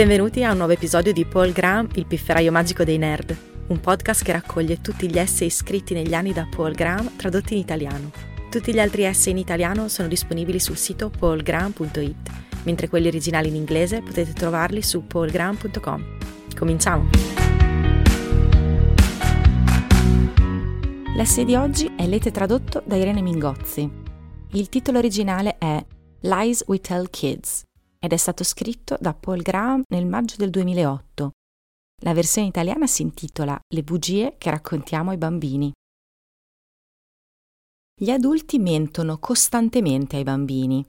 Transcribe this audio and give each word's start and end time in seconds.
Benvenuti 0.00 0.42
a 0.44 0.52
un 0.52 0.56
nuovo 0.56 0.72
episodio 0.72 1.12
di 1.12 1.26
Paul 1.26 1.52
Graham, 1.52 1.86
il 1.96 2.06
pifferaio 2.06 2.50
magico 2.50 2.84
dei 2.84 2.96
nerd, 2.96 3.36
un 3.66 3.80
podcast 3.80 4.24
che 4.24 4.32
raccoglie 4.32 4.80
tutti 4.80 5.06
gli 5.10 5.18
essay 5.18 5.50
scritti 5.50 5.92
negli 5.92 6.14
anni 6.14 6.32
da 6.32 6.48
Paul 6.50 6.72
Graham 6.72 7.16
tradotti 7.16 7.52
in 7.52 7.60
italiano. 7.60 8.10
Tutti 8.48 8.72
gli 8.72 8.80
altri 8.80 9.02
essay 9.02 9.32
in 9.32 9.36
italiano 9.36 9.88
sono 9.88 10.08
disponibili 10.08 10.58
sul 10.58 10.78
sito 10.78 11.10
paulgraham.it, 11.10 12.30
mentre 12.62 12.88
quelli 12.88 13.08
originali 13.08 13.48
in 13.48 13.56
inglese 13.56 14.00
potete 14.00 14.32
trovarli 14.32 14.80
su 14.80 15.06
paulgraham.com. 15.06 16.16
Cominciamo! 16.56 17.10
L'essay 21.14 21.44
di 21.44 21.56
oggi 21.56 21.92
è 21.94 22.06
lete 22.06 22.30
tradotto 22.30 22.82
da 22.86 22.96
Irene 22.96 23.20
Mingozzi. 23.20 23.86
Il 24.52 24.68
titolo 24.70 24.96
originale 24.96 25.58
è 25.58 25.84
Lies 26.20 26.64
We 26.66 26.80
Tell 26.80 27.10
Kids 27.10 27.68
ed 28.02 28.12
è 28.12 28.16
stato 28.16 28.44
scritto 28.44 28.96
da 28.98 29.12
Paul 29.12 29.42
Graham 29.42 29.82
nel 29.90 30.06
maggio 30.06 30.36
del 30.36 30.48
2008. 30.48 31.32
La 32.02 32.14
versione 32.14 32.48
italiana 32.48 32.86
si 32.86 33.02
intitola 33.02 33.60
Le 33.68 33.82
bugie 33.82 34.36
che 34.38 34.48
raccontiamo 34.48 35.10
ai 35.10 35.18
bambini. 35.18 35.70
Gli 37.94 38.10
adulti 38.10 38.58
mentono 38.58 39.18
costantemente 39.18 40.16
ai 40.16 40.22
bambini. 40.22 40.82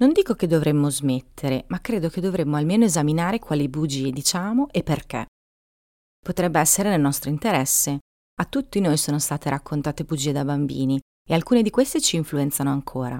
Non 0.00 0.12
dico 0.12 0.34
che 0.34 0.46
dovremmo 0.46 0.90
smettere, 0.90 1.64
ma 1.68 1.80
credo 1.80 2.10
che 2.10 2.20
dovremmo 2.20 2.56
almeno 2.56 2.84
esaminare 2.84 3.38
quali 3.38 3.68
bugie 3.70 4.10
diciamo 4.10 4.68
e 4.70 4.82
perché. 4.82 5.24
Potrebbe 6.22 6.60
essere 6.60 6.90
nel 6.90 7.00
nostro 7.00 7.30
interesse. 7.30 8.00
A 8.40 8.44
tutti 8.44 8.80
noi 8.80 8.98
sono 8.98 9.18
state 9.18 9.48
raccontate 9.48 10.04
bugie 10.04 10.32
da 10.32 10.44
bambini 10.44 11.00
e 11.26 11.32
alcune 11.32 11.62
di 11.62 11.70
queste 11.70 12.02
ci 12.02 12.16
influenzano 12.16 12.70
ancora. 12.70 13.18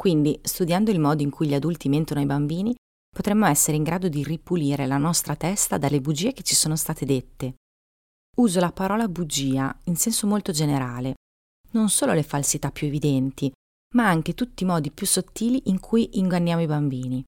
Quindi, 0.00 0.40
studiando 0.42 0.90
il 0.90 0.98
modo 0.98 1.22
in 1.22 1.28
cui 1.28 1.46
gli 1.46 1.52
adulti 1.52 1.90
mentono 1.90 2.20
ai 2.20 2.26
bambini, 2.26 2.74
potremmo 3.14 3.44
essere 3.44 3.76
in 3.76 3.82
grado 3.82 4.08
di 4.08 4.24
ripulire 4.24 4.86
la 4.86 4.96
nostra 4.96 5.36
testa 5.36 5.76
dalle 5.76 6.00
bugie 6.00 6.32
che 6.32 6.42
ci 6.42 6.54
sono 6.54 6.74
state 6.74 7.04
dette. 7.04 7.56
Uso 8.38 8.60
la 8.60 8.72
parola 8.72 9.08
bugia 9.08 9.78
in 9.84 9.96
senso 9.96 10.26
molto 10.26 10.52
generale, 10.52 11.16
non 11.72 11.90
solo 11.90 12.14
le 12.14 12.22
falsità 12.22 12.70
più 12.70 12.86
evidenti, 12.86 13.52
ma 13.94 14.08
anche 14.08 14.32
tutti 14.32 14.62
i 14.62 14.66
modi 14.66 14.90
più 14.90 15.06
sottili 15.06 15.64
in 15.66 15.80
cui 15.80 16.18
inganniamo 16.18 16.62
i 16.62 16.66
bambini. 16.66 17.22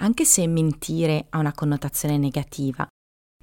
Anche 0.00 0.24
se 0.24 0.44
mentire 0.48 1.26
ha 1.30 1.38
una 1.38 1.54
connotazione 1.54 2.18
negativa, 2.18 2.84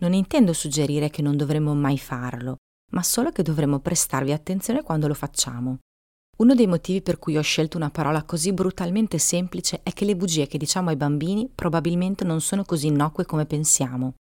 non 0.02 0.12
intendo 0.12 0.52
suggerire 0.52 1.10
che 1.10 1.22
non 1.22 1.38
dovremmo 1.38 1.74
mai 1.74 1.98
farlo, 1.98 2.58
ma 2.92 3.02
solo 3.02 3.32
che 3.32 3.44
dovremmo 3.44 3.80
prestarvi 3.80 4.34
attenzione 4.34 4.84
quando 4.84 5.08
lo 5.08 5.14
facciamo. 5.14 5.78
Uno 6.38 6.56
dei 6.56 6.66
motivi 6.66 7.02
per 7.02 7.20
cui 7.20 7.38
ho 7.38 7.42
scelto 7.42 7.78
una 7.78 7.92
parola 7.92 8.24
così 8.24 8.52
brutalmente 8.52 9.20
semplice 9.20 9.82
è 9.84 9.94
che 9.94 10.06
le 10.06 10.16
bugie 10.16 10.48
che 10.48 10.58
diciamo 10.58 10.90
ai 10.90 10.96
bambini 10.96 11.48
probabilmente 11.54 12.24
non 12.24 12.42
sono 12.42 12.64
così 12.64 12.88
innocue 12.88 13.26
come 13.26 13.46
pensiamo. 13.46 14.16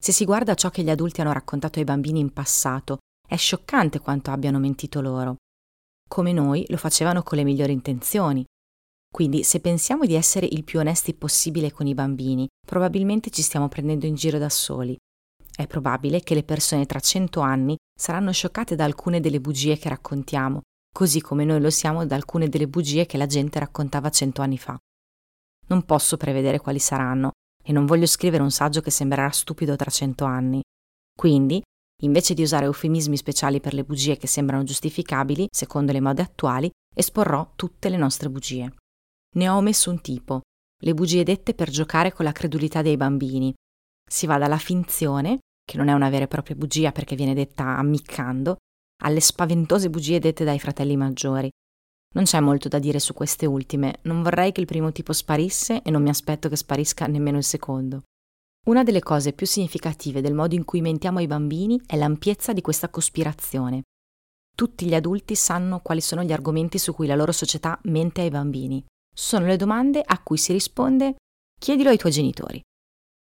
Se 0.00 0.10
si 0.12 0.24
guarda 0.24 0.54
ciò 0.54 0.70
che 0.70 0.82
gli 0.82 0.90
adulti 0.90 1.20
hanno 1.20 1.32
raccontato 1.32 1.78
ai 1.78 1.84
bambini 1.84 2.20
in 2.20 2.32
passato, 2.32 2.98
è 3.26 3.36
scioccante 3.36 4.00
quanto 4.00 4.30
abbiano 4.30 4.58
mentito 4.58 5.00
loro. 5.00 5.36
Come 6.08 6.32
noi 6.32 6.64
lo 6.68 6.76
facevano 6.76 7.22
con 7.22 7.36
le 7.36 7.44
migliori 7.44 7.72
intenzioni. 7.72 8.44
Quindi 9.10 9.44
se 9.44 9.60
pensiamo 9.60 10.06
di 10.06 10.14
essere 10.14 10.46
il 10.46 10.64
più 10.64 10.78
onesti 10.78 11.14
possibile 11.14 11.72
con 11.72 11.86
i 11.86 11.94
bambini, 11.94 12.46
probabilmente 12.66 13.30
ci 13.30 13.42
stiamo 13.42 13.68
prendendo 13.68 14.06
in 14.06 14.14
giro 14.14 14.38
da 14.38 14.48
soli. 14.48 14.96
È 15.54 15.66
probabile 15.66 16.20
che 16.20 16.34
le 16.34 16.42
persone 16.42 16.86
tra 16.86 17.00
cento 17.00 17.40
anni 17.40 17.76
saranno 17.94 18.32
scioccate 18.32 18.74
da 18.74 18.84
alcune 18.84 19.20
delle 19.20 19.40
bugie 19.40 19.78
che 19.78 19.88
raccontiamo 19.88 20.62
così 20.94 21.20
come 21.20 21.44
noi 21.44 21.60
lo 21.60 21.70
siamo 21.70 22.06
da 22.06 22.14
alcune 22.14 22.48
delle 22.48 22.68
bugie 22.68 23.04
che 23.04 23.16
la 23.16 23.26
gente 23.26 23.58
raccontava 23.58 24.10
cento 24.10 24.42
anni 24.42 24.58
fa. 24.58 24.78
Non 25.66 25.82
posso 25.82 26.16
prevedere 26.16 26.60
quali 26.60 26.78
saranno 26.78 27.32
e 27.64 27.72
non 27.72 27.84
voglio 27.84 28.06
scrivere 28.06 28.44
un 28.44 28.52
saggio 28.52 28.80
che 28.80 28.92
sembrerà 28.92 29.28
stupido 29.30 29.74
tra 29.74 29.90
cento 29.90 30.24
anni. 30.24 30.62
Quindi, 31.12 31.60
invece 32.02 32.34
di 32.34 32.42
usare 32.42 32.66
eufemismi 32.66 33.16
speciali 33.16 33.58
per 33.58 33.74
le 33.74 33.82
bugie 33.82 34.16
che 34.16 34.28
sembrano 34.28 34.62
giustificabili, 34.62 35.48
secondo 35.50 35.90
le 35.90 36.00
mode 36.00 36.22
attuali, 36.22 36.70
esporrò 36.94 37.54
tutte 37.56 37.88
le 37.88 37.96
nostre 37.96 38.30
bugie. 38.30 38.72
Ne 39.34 39.48
ho 39.48 39.56
omesso 39.56 39.90
un 39.90 40.00
tipo, 40.00 40.42
le 40.80 40.94
bugie 40.94 41.24
dette 41.24 41.54
per 41.54 41.70
giocare 41.70 42.12
con 42.12 42.24
la 42.24 42.32
credulità 42.32 42.82
dei 42.82 42.96
bambini. 42.96 43.52
Si 44.08 44.26
va 44.26 44.38
dalla 44.38 44.58
finzione, 44.58 45.40
che 45.64 45.76
non 45.76 45.88
è 45.88 45.92
una 45.92 46.10
vera 46.10 46.24
e 46.24 46.28
propria 46.28 46.54
bugia 46.54 46.92
perché 46.92 47.16
viene 47.16 47.34
detta 47.34 47.78
ammiccando, 47.78 48.58
alle 49.02 49.20
spaventose 49.20 49.90
bugie 49.90 50.18
dette 50.18 50.44
dai 50.44 50.58
fratelli 50.58 50.96
maggiori. 50.96 51.50
Non 52.14 52.24
c'è 52.24 52.38
molto 52.40 52.68
da 52.68 52.78
dire 52.78 53.00
su 53.00 53.12
queste 53.12 53.44
ultime, 53.44 53.98
non 54.02 54.22
vorrei 54.22 54.52
che 54.52 54.60
il 54.60 54.66
primo 54.66 54.92
tipo 54.92 55.12
sparisse 55.12 55.82
e 55.82 55.90
non 55.90 56.02
mi 56.02 56.10
aspetto 56.10 56.48
che 56.48 56.56
sparisca 56.56 57.06
nemmeno 57.06 57.38
il 57.38 57.44
secondo. 57.44 58.02
Una 58.66 58.82
delle 58.82 59.02
cose 59.02 59.32
più 59.32 59.46
significative 59.46 60.20
del 60.20 60.32
modo 60.32 60.54
in 60.54 60.64
cui 60.64 60.80
mentiamo 60.80 61.18
ai 61.18 61.26
bambini 61.26 61.80
è 61.86 61.96
l'ampiezza 61.96 62.52
di 62.52 62.60
questa 62.60 62.88
cospirazione. 62.88 63.82
Tutti 64.56 64.86
gli 64.86 64.94
adulti 64.94 65.34
sanno 65.34 65.80
quali 65.80 66.00
sono 66.00 66.22
gli 66.22 66.32
argomenti 66.32 66.78
su 66.78 66.94
cui 66.94 67.08
la 67.08 67.16
loro 67.16 67.32
società 67.32 67.78
mente 67.84 68.20
ai 68.20 68.30
bambini. 68.30 68.82
Sono 69.12 69.46
le 69.46 69.56
domande 69.56 70.00
a 70.04 70.22
cui 70.22 70.38
si 70.38 70.52
risponde 70.52 71.16
chiedilo 71.60 71.90
ai 71.90 71.98
tuoi 71.98 72.12
genitori. 72.12 72.60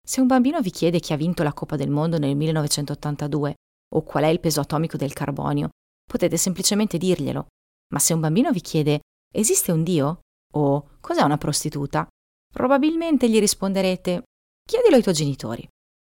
Se 0.07 0.21
un 0.21 0.27
bambino 0.27 0.61
vi 0.61 0.69
chiede 0.69 0.99
chi 0.99 1.13
ha 1.13 1.17
vinto 1.17 1.41
la 1.41 1.53
Coppa 1.53 1.75
del 1.75 1.89
Mondo 1.89 2.19
nel 2.19 2.35
1982 2.35 3.55
o 3.93 4.03
qual 4.03 4.23
è 4.23 4.27
il 4.27 4.39
peso 4.39 4.61
atomico 4.61 4.97
del 4.97 5.13
carbonio, 5.13 5.69
potete 6.03 6.37
semplicemente 6.37 6.97
dirglielo. 6.97 7.47
Ma 7.93 7.99
se 7.99 8.13
un 8.13 8.19
bambino 8.19 8.51
vi 8.51 8.61
chiede 8.61 9.01
esiste 9.31 9.71
un 9.71 9.83
Dio? 9.83 10.19
o 10.55 10.89
cos'è 11.01 11.21
una 11.21 11.37
prostituta? 11.37 12.07
Probabilmente 12.51 13.29
gli 13.29 13.39
risponderete 13.39 14.23
chiedilo 14.65 14.95
ai 14.95 15.03
tuoi 15.03 15.13
genitori. 15.13 15.67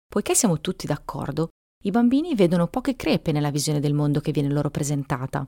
Poiché 0.07 0.35
siamo 0.35 0.61
tutti 0.61 0.87
d'accordo, 0.87 1.49
i 1.83 1.91
bambini 1.91 2.35
vedono 2.35 2.67
poche 2.67 2.95
crepe 2.95 3.31
nella 3.31 3.51
visione 3.51 3.79
del 3.79 3.93
mondo 3.93 4.19
che 4.19 4.31
viene 4.31 4.49
loro 4.49 4.69
presentata. 4.69 5.45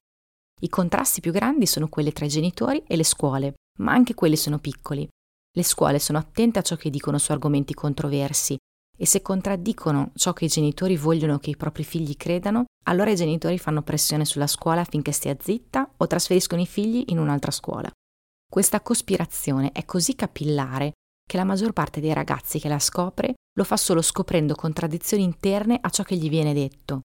I 0.62 0.69
contrasti 0.69 1.22
più 1.22 1.31
grandi 1.31 1.66
sono 1.66 1.88
quelli 1.88 2.12
tra 2.12 2.25
i 2.25 2.29
genitori 2.29 2.84
e 2.85 2.96
le 2.96 3.03
scuole, 3.03 3.53
ma 3.79 3.94
anche 3.94 4.13
quelli 4.13 4.35
sono 4.35 4.59
piccoli. 4.59 5.08
Le 5.56 5.63
scuole 5.63 6.00
sono 6.00 6.18
attente 6.18 6.59
a 6.59 6.62
ciò 6.62 6.75
che 6.75 6.90
dicono 6.90 7.18
su 7.18 7.31
argomenti 7.31 7.74
controversi 7.74 8.58
e 9.02 9.06
se 9.06 9.22
contraddicono 9.22 10.12
ciò 10.16 10.34
che 10.34 10.46
i 10.46 10.50
genitori 10.50 10.98
vogliono 10.98 11.40
che 11.40 11.52
i 11.52 11.56
propri 11.56 11.86
figli 11.86 12.18
credano, 12.18 12.66
allora 12.84 13.10
i 13.10 13.16
genitori 13.16 13.58
fanno 13.58 13.82
pressione 13.82 14.26
sulla 14.26 14.46
scuola 14.46 14.82
affinché 14.82 15.14
stia 15.14 15.38
zitta 15.40 15.90
o 15.96 16.06
trasferiscono 16.06 16.62
i 16.62 16.68
figli 16.68 17.06
in 17.08 17.18
un'altra 17.18 17.52
scuola. 17.52 17.90
Questa 18.52 18.82
cospirazione 18.82 19.72
è 19.72 19.86
così 19.86 20.16
capillare 20.16 20.92
che 21.26 21.38
la 21.38 21.46
maggior 21.46 21.72
parte 21.72 22.02
dei 22.02 22.12
ragazzi 22.12 22.59
che 22.59 22.68
la 22.68 22.80
scopre 22.80 23.36
lo 23.56 23.64
fa 23.64 23.78
solo 23.78 24.02
scoprendo 24.02 24.54
contraddizioni 24.56 25.24
interne 25.24 25.78
a 25.80 25.90
ciò 25.90 26.04
che 26.04 26.18
gli 26.18 26.28
viene 26.28 26.54
detto. 26.54 27.02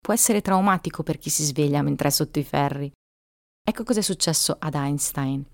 Può 0.00 0.14
essere 0.14 0.40
traumatico 0.40 1.04
per 1.04 1.18
chi 1.18 1.30
si 1.30 1.44
sveglia 1.44 1.82
mentre 1.82 2.08
è 2.08 2.10
sotto 2.10 2.40
i 2.40 2.44
ferri. 2.44 2.90
Ecco 3.62 3.84
cosa 3.84 4.00
è 4.00 4.02
successo 4.02 4.56
ad 4.58 4.74
Einstein. 4.74 5.44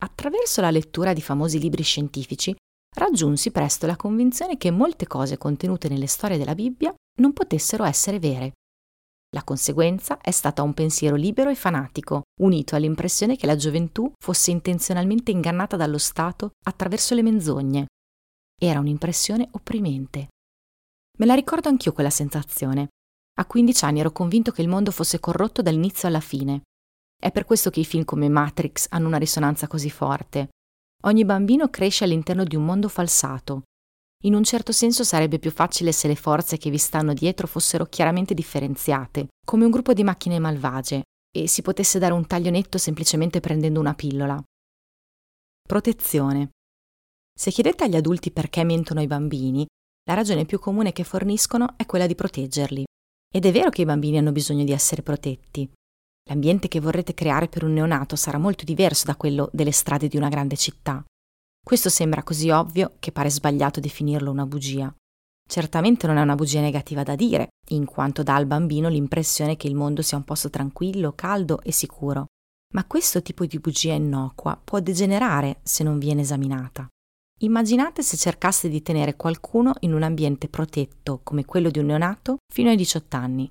Attraverso 0.00 0.62
la 0.62 0.70
lettura 0.70 1.12
di 1.12 1.20
famosi 1.20 1.58
libri 1.58 1.82
scientifici 1.82 2.54
raggiunsi 2.96 3.50
presto 3.50 3.86
la 3.86 3.96
convinzione 3.96 4.56
che 4.56 4.70
molte 4.70 5.06
cose 5.06 5.38
contenute 5.38 5.88
nelle 5.88 6.06
storie 6.06 6.38
della 6.38 6.54
Bibbia 6.54 6.94
non 7.20 7.32
potessero 7.32 7.84
essere 7.84 8.18
vere. 8.18 8.52
La 9.34 9.44
conseguenza 9.44 10.18
è 10.20 10.30
stata 10.30 10.62
un 10.62 10.72
pensiero 10.72 11.14
libero 11.14 11.50
e 11.50 11.54
fanatico, 11.54 12.22
unito 12.40 12.74
all'impressione 12.74 13.36
che 13.36 13.46
la 13.46 13.56
gioventù 13.56 14.10
fosse 14.18 14.50
intenzionalmente 14.50 15.30
ingannata 15.30 15.76
dallo 15.76 15.98
Stato 15.98 16.52
attraverso 16.64 17.14
le 17.14 17.22
menzogne. 17.22 17.86
Era 18.58 18.80
un'impressione 18.80 19.48
opprimente. 19.52 20.28
Me 21.18 21.26
la 21.26 21.34
ricordo 21.34 21.68
anch'io 21.68 21.92
quella 21.92 22.10
sensazione. 22.10 22.88
A 23.38 23.44
15 23.44 23.84
anni 23.84 24.00
ero 24.00 24.12
convinto 24.12 24.50
che 24.50 24.62
il 24.62 24.68
mondo 24.68 24.90
fosse 24.90 25.20
corrotto 25.20 25.60
dall'inizio 25.60 26.08
alla 26.08 26.20
fine. 26.20 26.62
È 27.20 27.30
per 27.30 27.44
questo 27.44 27.68
che 27.68 27.80
i 27.80 27.84
film 27.84 28.04
come 28.04 28.28
Matrix 28.28 28.86
hanno 28.90 29.08
una 29.08 29.18
risonanza 29.18 29.66
così 29.66 29.90
forte. 29.90 30.48
Ogni 31.04 31.24
bambino 31.24 31.68
cresce 31.68 32.04
all'interno 32.04 32.44
di 32.44 32.56
un 32.56 32.64
mondo 32.64 32.88
falsato. 32.88 33.62
In 34.24 34.34
un 34.34 34.42
certo 34.42 34.72
senso 34.72 35.04
sarebbe 35.04 35.38
più 35.38 35.52
facile 35.52 35.92
se 35.92 36.08
le 36.08 36.16
forze 36.16 36.56
che 36.56 36.70
vi 36.70 36.78
stanno 36.78 37.14
dietro 37.14 37.46
fossero 37.46 37.86
chiaramente 37.86 38.34
differenziate, 38.34 39.28
come 39.46 39.64
un 39.64 39.70
gruppo 39.70 39.92
di 39.92 40.02
macchine 40.02 40.40
malvagie, 40.40 41.02
e 41.30 41.46
si 41.46 41.62
potesse 41.62 42.00
dare 42.00 42.14
un 42.14 42.26
taglio 42.26 42.50
netto 42.50 42.78
semplicemente 42.78 43.38
prendendo 43.38 43.78
una 43.78 43.94
pillola. 43.94 44.42
Protezione. 45.62 46.50
Se 47.32 47.52
chiedete 47.52 47.84
agli 47.84 47.94
adulti 47.94 48.32
perché 48.32 48.64
mentono 48.64 48.98
ai 48.98 49.06
bambini, 49.06 49.64
la 50.08 50.14
ragione 50.14 50.46
più 50.46 50.58
comune 50.58 50.92
che 50.92 51.04
forniscono 51.04 51.74
è 51.76 51.86
quella 51.86 52.08
di 52.08 52.16
proteggerli. 52.16 52.84
Ed 53.32 53.44
è 53.44 53.52
vero 53.52 53.70
che 53.70 53.82
i 53.82 53.84
bambini 53.84 54.18
hanno 54.18 54.32
bisogno 54.32 54.64
di 54.64 54.72
essere 54.72 55.02
protetti, 55.02 55.70
L'ambiente 56.28 56.68
che 56.68 56.80
vorrete 56.80 57.14
creare 57.14 57.48
per 57.48 57.64
un 57.64 57.72
neonato 57.72 58.14
sarà 58.14 58.36
molto 58.36 58.64
diverso 58.64 59.06
da 59.06 59.16
quello 59.16 59.48
delle 59.52 59.72
strade 59.72 60.08
di 60.08 60.18
una 60.18 60.28
grande 60.28 60.56
città. 60.56 61.02
Questo 61.64 61.88
sembra 61.88 62.22
così 62.22 62.50
ovvio 62.50 62.94
che 62.98 63.12
pare 63.12 63.30
sbagliato 63.30 63.80
definirlo 63.80 64.30
una 64.30 64.46
bugia. 64.46 64.94
Certamente 65.48 66.06
non 66.06 66.18
è 66.18 66.20
una 66.20 66.34
bugia 66.34 66.60
negativa 66.60 67.02
da 67.02 67.14
dire, 67.14 67.48
in 67.70 67.86
quanto 67.86 68.22
dà 68.22 68.34
al 68.34 68.44
bambino 68.44 68.90
l'impressione 68.90 69.56
che 69.56 69.68
il 69.68 69.74
mondo 69.74 70.02
sia 70.02 70.18
un 70.18 70.24
posto 70.24 70.50
tranquillo, 70.50 71.14
caldo 71.14 71.62
e 71.62 71.72
sicuro. 71.72 72.26
Ma 72.74 72.84
questo 72.84 73.22
tipo 73.22 73.46
di 73.46 73.58
bugia 73.58 73.94
innocua 73.94 74.60
può 74.62 74.80
degenerare 74.80 75.60
se 75.62 75.82
non 75.82 75.98
viene 75.98 76.20
esaminata. 76.20 76.86
Immaginate 77.40 78.02
se 78.02 78.18
cercaste 78.18 78.68
di 78.68 78.82
tenere 78.82 79.16
qualcuno 79.16 79.72
in 79.80 79.94
un 79.94 80.02
ambiente 80.02 80.48
protetto 80.48 81.20
come 81.22 81.46
quello 81.46 81.70
di 81.70 81.78
un 81.78 81.86
neonato 81.86 82.36
fino 82.52 82.68
ai 82.68 82.76
18 82.76 83.16
anni. 83.16 83.48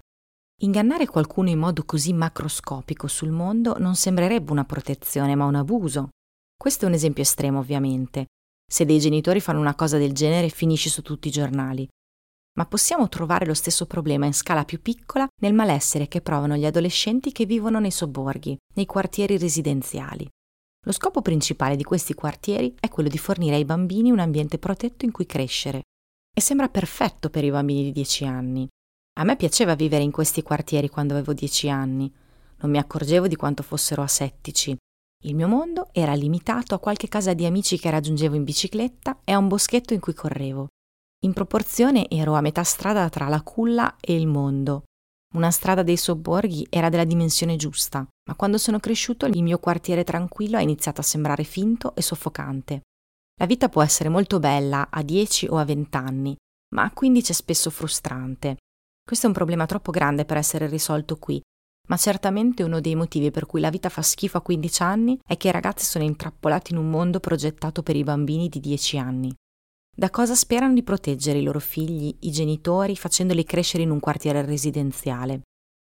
Ingannare 0.59 1.05
qualcuno 1.05 1.49
in 1.49 1.59
modo 1.59 1.85
così 1.85 2.13
macroscopico 2.13 3.05
sul 3.05 3.29
mondo 3.29 3.77
non 3.77 3.95
sembrerebbe 3.95 4.51
una 4.51 4.65
protezione, 4.65 5.35
ma 5.35 5.45
un 5.45 5.53
abuso. 5.53 6.09
Questo 6.57 6.85
è 6.85 6.87
un 6.87 6.95
esempio 6.95 7.21
estremo, 7.21 7.59
ovviamente. 7.59 8.25
Se 8.67 8.83
dei 8.83 8.99
genitori 8.99 9.39
fanno 9.39 9.59
una 9.59 9.75
cosa 9.75 9.99
del 9.99 10.13
genere 10.13 10.49
finisce 10.49 10.89
su 10.89 11.03
tutti 11.03 11.27
i 11.27 11.31
giornali. 11.31 11.87
Ma 12.57 12.65
possiamo 12.65 13.07
trovare 13.07 13.45
lo 13.45 13.53
stesso 13.53 13.85
problema 13.85 14.25
in 14.25 14.33
scala 14.33 14.65
più 14.65 14.81
piccola 14.81 15.27
nel 15.43 15.53
malessere 15.53 16.07
che 16.07 16.21
provano 16.21 16.55
gli 16.55 16.65
adolescenti 16.65 17.31
che 17.31 17.45
vivono 17.45 17.79
nei 17.79 17.91
sobborghi, 17.91 18.57
nei 18.73 18.87
quartieri 18.87 19.37
residenziali. 19.37 20.27
Lo 20.87 20.91
scopo 20.91 21.21
principale 21.21 21.75
di 21.75 21.83
questi 21.83 22.15
quartieri 22.15 22.75
è 22.79 22.89
quello 22.89 23.09
di 23.09 23.19
fornire 23.19 23.57
ai 23.57 23.65
bambini 23.65 24.09
un 24.09 24.19
ambiente 24.19 24.57
protetto 24.57 25.05
in 25.05 25.11
cui 25.11 25.27
crescere. 25.27 25.83
E 26.33 26.41
sembra 26.41 26.67
perfetto 26.67 27.29
per 27.29 27.43
i 27.43 27.51
bambini 27.51 27.83
di 27.83 27.91
10 27.91 28.25
anni. 28.25 28.67
A 29.19 29.23
me 29.23 29.35
piaceva 29.35 29.73
vivere 29.73 30.03
in 30.03 30.11
questi 30.11 30.43
quartieri 30.43 30.89
quando 30.89 31.13
avevo 31.13 31.33
10 31.33 31.69
anni. 31.69 32.11
Non 32.57 32.69
mi 32.69 32.77
accorgevo 32.77 33.27
di 33.27 33.35
quanto 33.35 33.63
fossero 33.63 34.03
asettici. 34.03 34.77
Il 35.23 35.33
mio 35.33 35.47
mondo 35.47 35.89
era 35.91 36.13
limitato 36.13 36.75
a 36.75 36.79
qualche 36.79 37.07
casa 37.07 37.33
di 37.33 37.43
amici 37.43 37.79
che 37.79 37.89
raggiungevo 37.89 38.35
in 38.35 38.43
bicicletta 38.43 39.21
e 39.23 39.31
a 39.31 39.39
un 39.39 39.47
boschetto 39.47 39.95
in 39.95 39.99
cui 39.99 40.13
correvo. 40.13 40.67
In 41.25 41.33
proporzione 41.33 42.07
ero 42.09 42.35
a 42.35 42.41
metà 42.41 42.61
strada 42.61 43.09
tra 43.09 43.27
la 43.27 43.41
culla 43.41 43.95
e 43.99 44.13
il 44.13 44.27
mondo. 44.27 44.83
Una 45.33 45.49
strada 45.49 45.81
dei 45.81 45.97
sobborghi 45.97 46.67
era 46.69 46.89
della 46.89 47.03
dimensione 47.03 47.55
giusta, 47.55 48.07
ma 48.29 48.35
quando 48.35 48.59
sono 48.59 48.79
cresciuto 48.79 49.25
il 49.25 49.41
mio 49.41 49.57
quartiere 49.57 50.03
tranquillo 50.03 50.57
ha 50.57 50.61
iniziato 50.61 51.01
a 51.01 51.03
sembrare 51.03 51.43
finto 51.43 51.95
e 51.95 52.03
soffocante. 52.03 52.81
La 53.39 53.47
vita 53.47 53.67
può 53.67 53.81
essere 53.81 54.09
molto 54.09 54.37
bella 54.37 54.89
a 54.91 55.01
10 55.01 55.47
o 55.47 55.57
a 55.57 55.65
20 55.65 55.97
anni, 55.97 56.35
ma 56.75 56.83
a 56.83 56.91
15 56.91 57.31
è 57.31 57.35
spesso 57.35 57.71
frustrante. 57.71 58.57
Questo 59.07 59.27
è 59.27 59.29
un 59.29 59.35
problema 59.35 59.65
troppo 59.65 59.91
grande 59.91 60.25
per 60.25 60.35
essere 60.35 60.67
risolto 60.67 61.15
qui, 61.15 61.41
ma 61.87 61.95
certamente 61.95 62.61
uno 62.63 62.81
dei 62.81 62.93
motivi 62.93 63.31
per 63.31 63.45
cui 63.45 63.61
la 63.61 63.69
vita 63.69 63.87
fa 63.87 64.01
schifo 64.01 64.35
a 64.35 64.41
15 64.41 64.83
anni 64.83 65.17
è 65.25 65.37
che 65.37 65.47
i 65.47 65.51
ragazzi 65.51 65.85
sono 65.85 66.03
intrappolati 66.03 66.73
in 66.73 66.77
un 66.77 66.89
mondo 66.89 67.21
progettato 67.21 67.83
per 67.83 67.95
i 67.95 68.03
bambini 68.03 68.49
di 68.49 68.59
10 68.59 68.97
anni. 68.97 69.33
Da 69.95 70.09
cosa 70.09 70.35
sperano 70.35 70.73
di 70.73 70.83
proteggere 70.83 71.39
i 71.39 71.43
loro 71.43 71.61
figli, 71.61 72.13
i 72.19 72.31
genitori, 72.31 72.97
facendoli 72.97 73.45
crescere 73.45 73.83
in 73.83 73.91
un 73.91 74.01
quartiere 74.01 74.43
residenziale? 74.45 75.43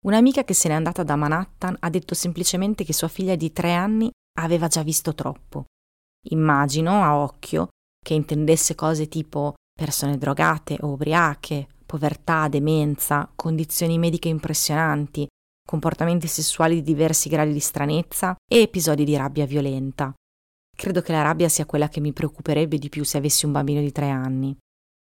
Un'amica 0.05 0.43
che 0.43 0.53
se 0.53 0.67
n'è 0.67 0.73
andata 0.73 1.03
da 1.03 1.15
Manhattan 1.15 1.77
ha 1.79 1.89
detto 1.89 2.15
semplicemente 2.15 2.83
che 2.83 2.91
sua 2.91 3.07
figlia 3.07 3.37
di 3.37 3.53
tre 3.53 3.75
anni 3.75 4.11
aveva 4.39 4.67
già 4.67 4.83
visto 4.83 5.15
troppo. 5.15 5.67
Immagino, 6.31 7.01
a 7.01 7.15
occhio, 7.15 7.69
che 7.97 8.13
intendesse 8.13 8.75
cose 8.75 9.07
tipo 9.07 9.53
persone 9.73 10.17
drogate 10.17 10.75
o 10.81 10.87
ubriache, 10.89 11.69
povertà, 11.95 12.49
demenza, 12.49 13.31
condizioni 13.35 13.97
mediche 13.97 14.27
impressionanti, 14.27 15.25
comportamenti 15.65 16.27
sessuali 16.27 16.75
di 16.75 16.81
diversi 16.81 17.29
gradi 17.29 17.53
di 17.53 17.59
stranezza 17.61 18.35
e 18.45 18.59
episodi 18.59 19.05
di 19.05 19.15
rabbia 19.15 19.45
violenta. 19.45 20.13
Credo 20.75 21.01
che 21.01 21.13
la 21.13 21.21
rabbia 21.21 21.47
sia 21.47 21.65
quella 21.65 21.87
che 21.87 22.01
mi 22.01 22.11
preoccuperebbe 22.11 22.77
di 22.77 22.89
più 22.89 23.05
se 23.05 23.17
avessi 23.17 23.45
un 23.45 23.53
bambino 23.53 23.79
di 23.79 23.93
tre 23.93 24.09
anni. 24.09 24.53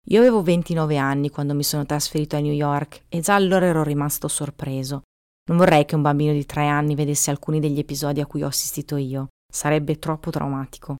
Io 0.07 0.19
avevo 0.19 0.43
29 0.43 0.97
anni 0.97 1.29
quando 1.29 1.55
mi 1.55 1.63
sono 1.63 1.85
trasferito 1.85 2.35
a 2.35 2.39
New 2.41 2.51
York 2.51 3.05
e 3.07 3.21
già 3.21 3.35
allora 3.35 3.65
ero 3.65 3.81
rimasto 3.81 4.27
sorpreso. 4.27 5.03
Non 5.47 5.57
vorrei 5.57 5.85
che 5.85 5.95
un 5.95 6.01
bambino 6.01 6.33
di 6.33 6.45
tre 6.45 6.67
anni 6.67 6.93
vedesse 6.93 7.31
alcuni 7.31 7.61
degli 7.61 7.79
episodi 7.79 8.19
a 8.19 8.25
cui 8.25 8.43
ho 8.43 8.47
assistito 8.47 8.97
io. 8.97 9.29
Sarebbe 9.49 9.97
troppo 9.97 10.29
traumatico. 10.29 10.97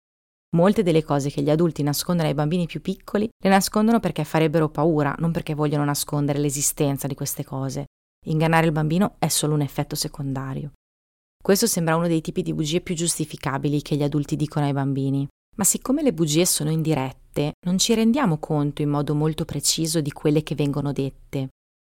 Molte 0.55 0.83
delle 0.83 1.03
cose 1.03 1.29
che 1.29 1.41
gli 1.41 1.49
adulti 1.49 1.83
nascondono 1.83 2.29
ai 2.29 2.33
bambini 2.33 2.65
più 2.65 2.79
piccoli 2.79 3.29
le 3.37 3.49
nascondono 3.49 3.99
perché 3.99 4.23
farebbero 4.23 4.69
paura, 4.69 5.13
non 5.19 5.33
perché 5.33 5.53
vogliono 5.53 5.83
nascondere 5.83 6.39
l'esistenza 6.39 7.07
di 7.07 7.13
queste 7.13 7.43
cose. 7.43 7.87
Ingannare 8.27 8.65
il 8.65 8.71
bambino 8.71 9.15
è 9.19 9.27
solo 9.27 9.53
un 9.53 9.59
effetto 9.59 9.95
secondario. 9.95 10.71
Questo 11.43 11.67
sembra 11.67 11.97
uno 11.97 12.07
dei 12.07 12.21
tipi 12.21 12.41
di 12.41 12.53
bugie 12.53 12.79
più 12.79 12.95
giustificabili 12.95 13.81
che 13.81 13.97
gli 13.97 14.03
adulti 14.03 14.37
dicono 14.37 14.65
ai 14.65 14.71
bambini. 14.71 15.27
Ma 15.57 15.65
siccome 15.65 16.01
le 16.01 16.13
bugie 16.13 16.45
sono 16.45 16.71
indirette, 16.71 17.55
non 17.65 17.77
ci 17.77 17.93
rendiamo 17.93 18.37
conto 18.37 18.81
in 18.81 18.89
modo 18.89 19.13
molto 19.13 19.43
preciso 19.43 19.99
di 19.99 20.11
quelle 20.13 20.41
che 20.41 20.55
vengono 20.55 20.93
dette. 20.93 21.49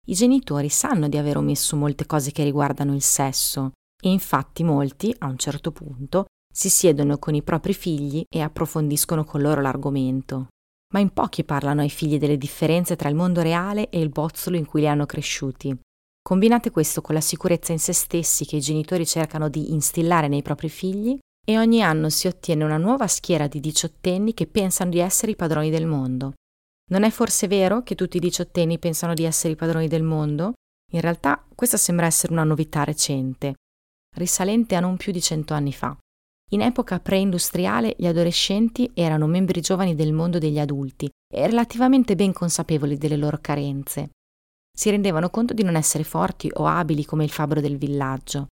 I 0.07 0.15
genitori 0.15 0.71
sanno 0.71 1.09
di 1.09 1.19
aver 1.19 1.37
omesso 1.37 1.77
molte 1.77 2.07
cose 2.07 2.33
che 2.33 2.43
riguardano 2.43 2.95
il 2.95 3.03
sesso 3.03 3.73
e 4.03 4.11
infatti 4.11 4.65
molti, 4.65 5.15
a 5.19 5.27
un 5.27 5.37
certo 5.37 5.73
punto, 5.73 6.25
si 6.57 6.71
siedono 6.71 7.19
con 7.19 7.35
i 7.35 7.43
propri 7.43 7.75
figli 7.75 8.25
e 8.31 8.41
approfondiscono 8.41 9.25
con 9.25 9.43
loro 9.43 9.61
l'argomento. 9.61 10.47
Ma 10.95 11.01
in 11.01 11.11
pochi 11.11 11.45
parlano 11.45 11.83
ai 11.83 11.91
figli 11.91 12.17
delle 12.17 12.39
differenze 12.39 12.97
tra 12.97 13.11
il 13.11 13.15
mondo 13.15 13.43
reale 13.43 13.91
e 13.91 14.01
il 14.01 14.09
bozzolo 14.09 14.57
in 14.57 14.65
cui 14.65 14.81
li 14.81 14.89
hanno 14.89 15.05
cresciuti. 15.05 15.79
Combinate 16.23 16.71
questo 16.71 17.03
con 17.03 17.15
la 17.15 17.21
sicurezza 17.21 17.73
in 17.73 17.79
se 17.79 17.93
stessi 17.93 18.47
che 18.47 18.57
i 18.57 18.61
genitori 18.61 19.05
cercano 19.05 19.51
di 19.51 19.73
instillare 19.73 20.29
nei 20.29 20.41
propri 20.41 20.71
figli 20.71 21.19
e 21.47 21.59
ogni 21.59 21.83
anno 21.83 22.09
si 22.09 22.27
ottiene 22.27 22.65
una 22.65 22.79
nuova 22.79 23.07
schiera 23.07 23.47
di 23.49 23.61
diciottenni 23.61 24.33
che 24.33 24.47
pensano 24.47 24.89
di 24.89 24.99
essere 24.99 25.33
i 25.33 25.37
padroni 25.37 25.69
del 25.69 25.85
mondo. 25.85 26.33
Non 26.91 27.03
è 27.03 27.11
forse 27.11 27.49
vero 27.49 27.83
che 27.83 27.95
tutti 27.95 28.17
i 28.17 28.21
diciottenni 28.21 28.79
pensano 28.79 29.13
di 29.13 29.25
essere 29.25 29.53
i 29.53 29.57
padroni 29.57 29.89
del 29.89 30.03
mondo? 30.03 30.55
In 30.93 31.03
realtà 31.03 31.45
questa 31.55 31.77
sembra 31.77 32.07
essere 32.07 32.33
una 32.33 32.45
novità 32.45 32.83
recente, 32.83 33.57
risalente 34.17 34.75
a 34.75 34.81
non 34.81 34.97
più 34.97 35.13
di 35.13 35.21
cento 35.21 35.53
anni 35.53 35.73
fa. 35.75 35.95
In 36.51 36.63
epoca 36.63 37.01
pre-industriale 37.01 37.95
gli 37.99 38.07
adolescenti 38.07 38.91
erano 38.95 39.27
membri 39.27 39.61
giovani 39.61 39.95
del 39.95 40.13
mondo 40.13 40.39
degli 40.39 40.59
adulti 40.59 41.11
e 41.33 41.47
relativamente 41.47 42.15
ben 42.15 42.33
consapevoli 42.33 42.97
delle 42.97 43.17
loro 43.17 43.39
carenze 43.41 44.11
si 44.77 44.91
rendevano 44.91 45.31
conto 45.31 45.55
di 45.55 45.63
non 45.63 45.75
essere 45.75 46.05
forti 46.05 46.51
o 46.53 46.67
abili 46.67 47.07
come 47.07 47.25
il 47.25 47.31
fabbro 47.31 47.63
del 47.63 47.79
villaggio. 47.79 48.49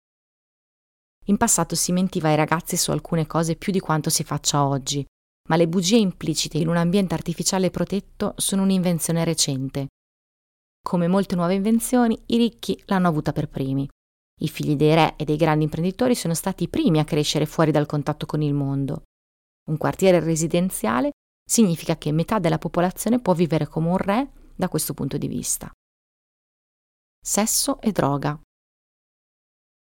In 1.27 1.37
passato 1.37 1.75
si 1.75 1.93
mentiva 1.93 2.29
ai 2.29 2.37
ragazzi 2.37 2.79
su 2.79 2.91
alcune 2.91 3.27
cose 3.27 3.57
più 3.57 3.71
di 3.71 3.79
quanto 3.79 4.09
si 4.09 4.25
faccia 4.25 4.67
oggi, 4.67 5.05
ma 5.51 5.57
le 5.57 5.69
bugie 5.69 5.99
implicite 5.99 6.57
in 6.57 6.69
un 6.69 6.77
ambiente 6.77 7.13
artificiale 7.13 7.71
protetto 7.71 8.33
sono 8.39 8.63
un'invenzione 8.63 9.23
recente. 9.23 9.89
Come 10.83 11.09
molte 11.09 11.35
nuove 11.35 11.55
invenzioni, 11.55 12.19
i 12.27 12.39
ricchi 12.39 12.83
l'hanno 12.87 13.09
avuta 13.09 13.33
per 13.33 13.49
primi. 13.49 13.87
I 14.41 14.49
figli 14.49 14.77
dei 14.77 14.95
re 14.95 15.15
e 15.17 15.25
dei 15.25 15.37
grandi 15.37 15.65
imprenditori 15.65 16.15
sono 16.15 16.35
stati 16.35 16.65
i 16.65 16.69
primi 16.69 16.99
a 16.99 17.05
crescere 17.05 17.47
fuori 17.47 17.71
dal 17.71 17.87
contatto 17.87 18.27
con 18.27 18.43
il 18.43 18.55
mondo. 18.55 19.03
Un 19.69 19.77
quartiere 19.77 20.21
residenziale 20.21 21.11
significa 21.45 21.97
che 21.97 22.13
metà 22.13 22.39
della 22.39 22.59
popolazione 22.59 23.21
può 23.21 23.33
vivere 23.33 23.67
come 23.67 23.89
un 23.89 23.97
re 23.97 24.31
da 24.55 24.69
questo 24.69 24.95
punto 24.95 25.17
di 25.17 25.29
vista 25.29 25.71
sesso 27.27 27.81
e 27.81 27.91
droga. 27.91 28.39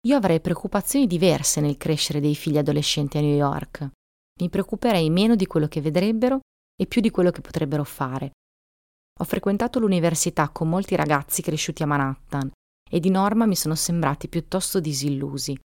Io 0.08 0.18
avrei 0.18 0.42
preoccupazioni 0.42 1.06
diverse 1.06 1.62
nel 1.62 1.78
crescere 1.78 2.20
dei 2.20 2.34
figli 2.34 2.58
adolescenti 2.58 3.20
a 3.20 3.22
New 3.22 3.36
York. 3.36 3.88
Mi 4.42 4.50
preoccuperei 4.50 5.12
meno 5.12 5.36
di 5.36 5.46
quello 5.46 5.68
che 5.68 5.80
vedrebbero 5.80 6.40
e 6.76 6.88
più 6.88 7.02
di 7.02 7.12
quello 7.12 7.30
che 7.30 7.42
potrebbero 7.42 7.84
fare. 7.84 8.32
Ho 9.20 9.24
frequentato 9.26 9.78
l'università 9.78 10.50
con 10.50 10.70
molti 10.70 10.96
ragazzi 10.96 11.44
cresciuti 11.44 11.84
a 11.84 11.86
Manhattan 11.86 12.50
e 12.90 13.00
di 13.00 13.10
norma 13.10 13.46
mi 13.46 13.56
sono 13.56 13.76
sembrati 13.76 14.28
piuttosto 14.28 14.80
disillusi. 14.80 15.58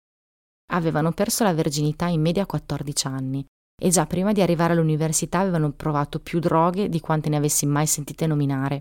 Avevano 0.72 1.12
perso 1.12 1.42
la 1.44 1.54
verginità 1.54 2.06
in 2.06 2.20
media 2.20 2.42
a 2.42 2.46
14 2.46 3.06
anni 3.06 3.44
e 3.80 3.88
già 3.88 4.06
prima 4.06 4.32
di 4.32 4.40
arrivare 4.40 4.72
all'università 4.72 5.40
avevano 5.40 5.72
provato 5.72 6.20
più 6.20 6.38
droghe 6.38 6.88
di 6.88 7.00
quante 7.00 7.28
ne 7.28 7.36
avessi 7.36 7.66
mai 7.66 7.86
sentite 7.86 8.26
nominare. 8.26 8.80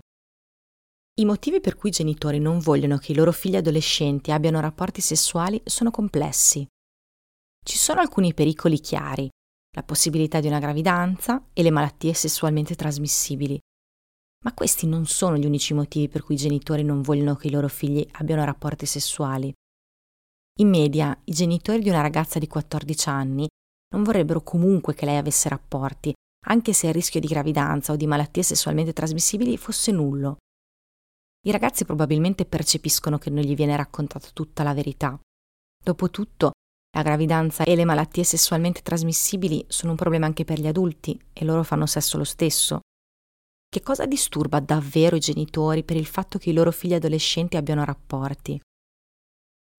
I 1.16 1.24
motivi 1.24 1.60
per 1.60 1.76
cui 1.76 1.90
i 1.90 1.92
genitori 1.92 2.38
non 2.38 2.58
vogliono 2.58 2.98
che 2.98 3.12
i 3.12 3.14
loro 3.14 3.32
figli 3.32 3.56
adolescenti 3.56 4.32
abbiano 4.32 4.60
rapporti 4.60 5.00
sessuali 5.00 5.60
sono 5.64 5.90
complessi. 5.90 6.66
Ci 7.64 7.78
sono 7.78 8.00
alcuni 8.00 8.34
pericoli 8.34 8.80
chiari, 8.80 9.28
la 9.74 9.82
possibilità 9.82 10.40
di 10.40 10.48
una 10.48 10.58
gravidanza 10.58 11.48
e 11.52 11.62
le 11.62 11.70
malattie 11.70 12.14
sessualmente 12.14 12.74
trasmissibili. 12.74 13.58
Ma 14.44 14.52
questi 14.52 14.86
non 14.86 15.06
sono 15.06 15.36
gli 15.36 15.46
unici 15.46 15.72
motivi 15.72 16.08
per 16.08 16.22
cui 16.22 16.34
i 16.34 16.38
genitori 16.38 16.82
non 16.82 17.00
vogliono 17.00 17.34
che 17.34 17.46
i 17.48 17.50
loro 17.50 17.68
figli 17.68 18.06
abbiano 18.12 18.44
rapporti 18.44 18.84
sessuali. 18.84 19.52
In 20.60 20.68
media, 20.68 21.18
i 21.24 21.32
genitori 21.32 21.80
di 21.80 21.88
una 21.88 22.02
ragazza 22.02 22.38
di 22.38 22.46
14 22.46 23.08
anni 23.08 23.48
non 23.94 24.02
vorrebbero 24.02 24.42
comunque 24.42 24.94
che 24.94 25.06
lei 25.06 25.16
avesse 25.16 25.48
rapporti, 25.48 26.12
anche 26.46 26.72
se 26.72 26.88
il 26.88 26.92
rischio 26.92 27.20
di 27.20 27.26
gravidanza 27.26 27.92
o 27.92 27.96
di 27.96 28.06
malattie 28.06 28.42
sessualmente 28.42 28.92
trasmissibili 28.92 29.56
fosse 29.56 29.92
nullo. 29.92 30.36
I 31.46 31.50
ragazzi 31.50 31.84
probabilmente 31.84 32.44
percepiscono 32.44 33.18
che 33.18 33.30
non 33.30 33.42
gli 33.42 33.54
viene 33.54 33.76
raccontata 33.76 34.28
tutta 34.32 34.62
la 34.62 34.74
verità. 34.74 35.18
Dopotutto, 35.82 36.52
la 36.96 37.02
gravidanza 37.02 37.64
e 37.64 37.74
le 37.74 37.84
malattie 37.84 38.24
sessualmente 38.24 38.82
trasmissibili 38.82 39.64
sono 39.68 39.92
un 39.92 39.96
problema 39.96 40.26
anche 40.26 40.44
per 40.44 40.60
gli 40.60 40.66
adulti 40.66 41.18
e 41.32 41.44
loro 41.44 41.62
fanno 41.62 41.86
sesso 41.86 42.18
lo 42.18 42.24
stesso. 42.24 42.80
Che 43.74 43.82
cosa 43.82 44.06
disturba 44.06 44.60
davvero 44.60 45.16
i 45.16 45.18
genitori 45.18 45.82
per 45.82 45.96
il 45.96 46.06
fatto 46.06 46.38
che 46.38 46.50
i 46.50 46.52
loro 46.52 46.70
figli 46.70 46.94
adolescenti 46.94 47.56
abbiano 47.56 47.84
rapporti? 47.84 48.56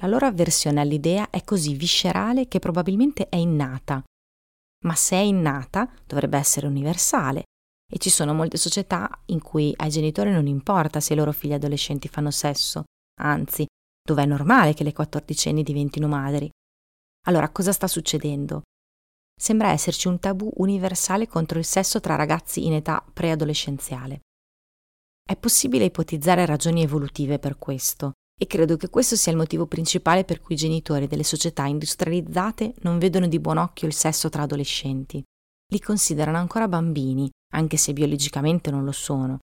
La 0.01 0.09
loro 0.09 0.25
avversione 0.25 0.81
all'idea 0.81 1.29
è 1.29 1.45
così 1.45 1.75
viscerale 1.75 2.49
che 2.49 2.59
probabilmente 2.59 3.29
è 3.29 3.37
innata, 3.37 4.03
ma 4.83 4.95
se 4.95 5.15
è 5.15 5.21
innata 5.21 5.89
dovrebbe 6.05 6.37
essere 6.37 6.67
universale. 6.67 7.43
E 7.89 7.97
ci 7.97 8.09
sono 8.09 8.33
molte 8.33 8.57
società 8.57 9.09
in 9.27 9.41
cui 9.41 9.73
ai 9.77 9.89
genitori 9.89 10.29
non 10.29 10.47
importa 10.47 10.99
se 10.99 11.13
i 11.13 11.15
loro 11.15 11.31
figli 11.31 11.53
adolescenti 11.53 12.09
fanno 12.09 12.31
sesso, 12.31 12.83
anzi, 13.21 13.65
dove 14.03 14.23
è 14.23 14.25
normale 14.25 14.73
che 14.73 14.83
le 14.83 14.91
quattordicenni 14.91 15.63
diventino 15.63 16.09
madri. 16.09 16.49
Allora, 17.27 17.47
cosa 17.47 17.71
sta 17.71 17.87
succedendo? 17.87 18.63
Sembra 19.37 19.71
esserci 19.71 20.07
un 20.07 20.19
tabù 20.19 20.51
universale 20.55 21.27
contro 21.27 21.59
il 21.59 21.65
sesso 21.65 21.99
tra 21.99 22.15
ragazzi 22.15 22.65
in 22.65 22.73
età 22.73 23.03
preadolescenziale. 23.13 24.21
È 25.27 25.35
possibile 25.35 25.85
ipotizzare 25.85 26.45
ragioni 26.45 26.81
evolutive 26.81 27.39
per 27.39 27.57
questo, 27.57 28.13
e 28.37 28.47
credo 28.47 28.77
che 28.77 28.89
questo 28.89 29.15
sia 29.15 29.31
il 29.31 29.37
motivo 29.37 29.65
principale 29.65 30.25
per 30.25 30.41
cui 30.41 30.55
i 30.55 30.57
genitori 30.57 31.07
delle 31.07 31.23
società 31.23 31.65
industrializzate 31.65 32.75
non 32.81 32.99
vedono 32.99 33.27
di 33.27 33.39
buon 33.39 33.57
occhio 33.57 33.87
il 33.87 33.93
sesso 33.93 34.29
tra 34.29 34.43
adolescenti. 34.43 35.23
Li 35.71 35.79
considerano 35.79 36.37
ancora 36.37 36.67
bambini, 36.67 37.29
anche 37.53 37.77
se 37.77 37.93
biologicamente 37.93 38.71
non 38.71 38.83
lo 38.83 38.91
sono. 38.91 39.39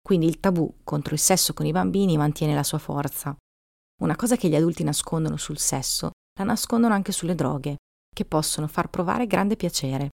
Quindi 0.00 0.26
il 0.26 0.40
tabù 0.40 0.76
contro 0.84 1.14
il 1.14 1.20
sesso 1.20 1.52
con 1.52 1.66
i 1.66 1.72
bambini 1.72 2.16
mantiene 2.16 2.54
la 2.54 2.62
sua 2.62 2.78
forza. 2.78 3.36
Una 4.00 4.16
cosa 4.16 4.36
che 4.36 4.48
gli 4.48 4.54
adulti 4.54 4.84
nascondono 4.84 5.36
sul 5.36 5.58
sesso, 5.58 6.12
la 6.38 6.44
nascondono 6.44 6.94
anche 6.94 7.12
sulle 7.12 7.34
droghe, 7.34 7.76
che 8.16 8.24
possono 8.24 8.66
far 8.66 8.88
provare 8.88 9.26
grande 9.26 9.56
piacere. 9.56 10.08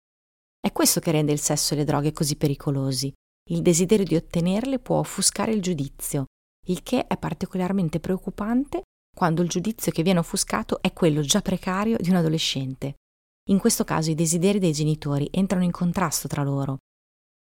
È 0.58 0.72
questo 0.72 1.00
che 1.00 1.10
rende 1.10 1.32
il 1.32 1.38
sesso 1.38 1.74
e 1.74 1.76
le 1.76 1.84
droghe 1.84 2.12
così 2.12 2.36
pericolosi. 2.36 3.12
Il 3.50 3.60
desiderio 3.60 4.06
di 4.06 4.16
ottenerle 4.16 4.78
può 4.78 4.96
offuscare 4.96 5.52
il 5.52 5.60
giudizio, 5.60 6.24
il 6.68 6.82
che 6.82 7.06
è 7.06 7.18
particolarmente 7.18 8.00
preoccupante 8.00 8.84
quando 9.14 9.42
il 9.42 9.50
giudizio 9.50 9.92
che 9.92 10.02
viene 10.02 10.20
offuscato 10.20 10.80
è 10.80 10.94
quello 10.94 11.20
già 11.20 11.42
precario 11.42 11.98
di 12.00 12.08
un 12.08 12.16
adolescente. 12.16 12.94
In 13.50 13.58
questo 13.58 13.84
caso 13.84 14.10
i 14.10 14.14
desideri 14.14 14.58
dei 14.58 14.72
genitori 14.72 15.28
entrano 15.30 15.64
in 15.64 15.70
contrasto 15.70 16.26
tra 16.26 16.42
loro. 16.42 16.78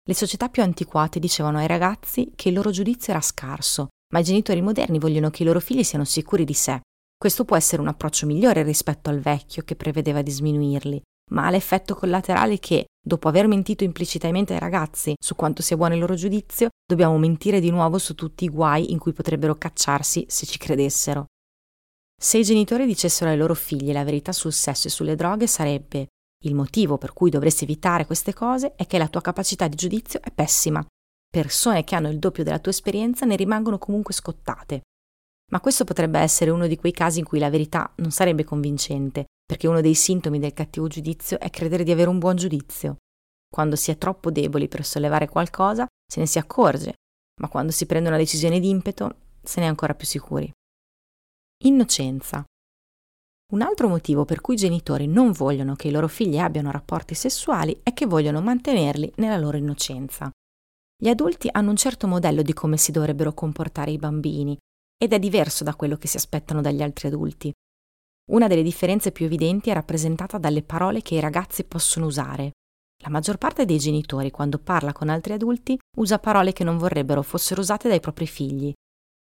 Le 0.05 0.13
società 0.13 0.49
più 0.49 0.61
antiquate 0.61 1.19
dicevano 1.19 1.59
ai 1.59 1.67
ragazzi 1.67 2.33
che 2.35 2.49
il 2.49 2.55
loro 2.55 2.71
giudizio 2.71 3.13
era 3.13 3.21
scarso, 3.21 3.87
ma 4.11 4.19
i 4.19 4.23
genitori 4.23 4.61
moderni 4.61 4.99
vogliono 4.99 5.29
che 5.29 5.43
i 5.43 5.45
loro 5.45 5.61
figli 5.61 5.83
siano 5.83 6.03
sicuri 6.03 6.43
di 6.43 6.53
sé. 6.53 6.81
Questo 7.23 7.45
può 7.45 7.55
essere 7.55 7.81
un 7.81 7.87
approccio 7.87 8.25
migliore 8.25 8.63
rispetto 8.63 9.09
al 9.09 9.21
vecchio 9.21 9.63
che 9.63 9.77
prevedeva 9.77 10.21
di 10.21 10.29
sminuirli, 10.29 11.01
ma 11.31 11.45
ha 11.45 11.51
l'effetto 11.51 11.95
collaterale 11.95 12.59
che, 12.59 12.87
dopo 13.01 13.29
aver 13.29 13.47
mentito 13.47 13.85
implicitamente 13.85 14.51
ai 14.51 14.59
ragazzi 14.59 15.13
su 15.17 15.33
quanto 15.33 15.61
sia 15.61 15.77
buono 15.77 15.93
il 15.93 16.01
loro 16.01 16.15
giudizio, 16.15 16.67
dobbiamo 16.85 17.17
mentire 17.17 17.61
di 17.61 17.69
nuovo 17.69 17.97
su 17.97 18.13
tutti 18.13 18.43
i 18.43 18.49
guai 18.49 18.91
in 18.91 18.99
cui 18.99 19.13
potrebbero 19.13 19.55
cacciarsi 19.55 20.25
se 20.27 20.45
ci 20.45 20.57
credessero. 20.57 21.27
Se 22.21 22.39
i 22.39 22.43
genitori 22.43 22.85
dicessero 22.85 23.29
ai 23.29 23.37
loro 23.37 23.53
figli 23.53 23.93
la 23.93 24.03
verità 24.03 24.33
sul 24.33 24.51
sesso 24.51 24.89
e 24.89 24.91
sulle 24.91 25.15
droghe 25.15 25.47
sarebbe 25.47 26.07
il 26.43 26.53
motivo 26.53 26.97
per 26.97 27.13
cui 27.13 27.29
dovresti 27.29 27.63
evitare 27.63 28.05
queste 28.05 28.33
cose 28.33 28.75
è 28.75 28.85
che 28.85 28.97
la 28.97 29.07
tua 29.07 29.21
capacità 29.21 29.69
di 29.69 29.77
giudizio 29.77 30.19
è 30.21 30.29
pessima. 30.29 30.85
Persone 31.29 31.85
che 31.85 31.95
hanno 31.95 32.09
il 32.09 32.19
doppio 32.19 32.43
della 32.43 32.59
tua 32.59 32.71
esperienza 32.71 33.25
ne 33.25 33.37
rimangono 33.37 33.77
comunque 33.77 34.13
scottate. 34.13 34.81
Ma 35.53 35.61
questo 35.61 35.83
potrebbe 35.83 36.17
essere 36.17 36.49
uno 36.49 36.65
di 36.65 36.77
quei 36.77 36.91
casi 36.91 37.19
in 37.19 37.25
cui 37.25 37.37
la 37.37 37.51
verità 37.51 37.93
non 37.97 38.09
sarebbe 38.09 38.43
convincente, 38.43 39.25
perché 39.45 39.67
uno 39.67 39.81
dei 39.81 39.93
sintomi 39.93 40.39
del 40.39 40.51
cattivo 40.51 40.87
giudizio 40.87 41.39
è 41.39 41.51
credere 41.51 41.83
di 41.83 41.91
avere 41.91 42.09
un 42.09 42.17
buon 42.17 42.35
giudizio. 42.35 42.97
Quando 43.53 43.75
si 43.75 43.91
è 43.91 43.99
troppo 43.99 44.31
deboli 44.31 44.67
per 44.67 44.83
sollevare 44.83 45.29
qualcosa, 45.29 45.85
se 46.11 46.19
ne 46.19 46.25
si 46.25 46.39
accorge, 46.39 46.95
ma 47.39 47.49
quando 47.49 47.71
si 47.71 47.85
prende 47.85 48.09
una 48.09 48.17
decisione 48.17 48.59
d'impeto, 48.59 49.15
se 49.43 49.59
ne 49.59 49.67
è 49.67 49.69
ancora 49.69 49.93
più 49.93 50.07
sicuri. 50.07 50.51
Innocenza. 51.65 52.43
Un 53.51 53.61
altro 53.61 53.87
motivo 53.87 54.25
per 54.25 54.41
cui 54.41 54.55
i 54.55 54.57
genitori 54.57 55.05
non 55.05 55.33
vogliono 55.33 55.75
che 55.75 55.89
i 55.89 55.91
loro 55.91 56.07
figli 56.07 56.39
abbiano 56.39 56.71
rapporti 56.71 57.13
sessuali 57.13 57.79
è 57.83 57.93
che 57.93 58.07
vogliono 58.07 58.41
mantenerli 58.41 59.13
nella 59.17 59.37
loro 59.37 59.57
innocenza. 59.57 60.31
Gli 60.97 61.09
adulti 61.09 61.47
hanno 61.51 61.69
un 61.69 61.75
certo 61.75 62.07
modello 62.07 62.41
di 62.41 62.53
come 62.53 62.77
si 62.77 62.91
dovrebbero 62.91 63.33
comportare 63.33 63.91
i 63.91 63.99
bambini 63.99 64.57
ed 64.97 65.13
è 65.13 65.19
diverso 65.19 65.63
da 65.63 65.75
quello 65.75 65.97
che 65.97 66.07
si 66.07 66.17
aspettano 66.17 66.61
dagli 66.61 66.81
altri 66.81 67.07
adulti. 67.07 67.51
Una 68.31 68.47
delle 68.47 68.63
differenze 68.63 69.11
più 69.11 69.25
evidenti 69.25 69.69
è 69.69 69.73
rappresentata 69.73 70.37
dalle 70.37 70.63
parole 70.63 71.01
che 71.01 71.15
i 71.15 71.19
ragazzi 71.19 71.65
possono 71.65 72.05
usare. 72.05 72.51
La 73.03 73.09
maggior 73.09 73.37
parte 73.37 73.65
dei 73.65 73.79
genitori, 73.79 74.31
quando 74.31 74.59
parla 74.59 74.93
con 74.93 75.09
altri 75.09 75.33
adulti, 75.33 75.77
usa 75.97 76.19
parole 76.19 76.53
che 76.53 76.63
non 76.63 76.77
vorrebbero 76.77 77.21
fossero 77.21 77.59
usate 77.59 77.89
dai 77.89 77.99
propri 77.99 78.27
figli. 78.27 78.71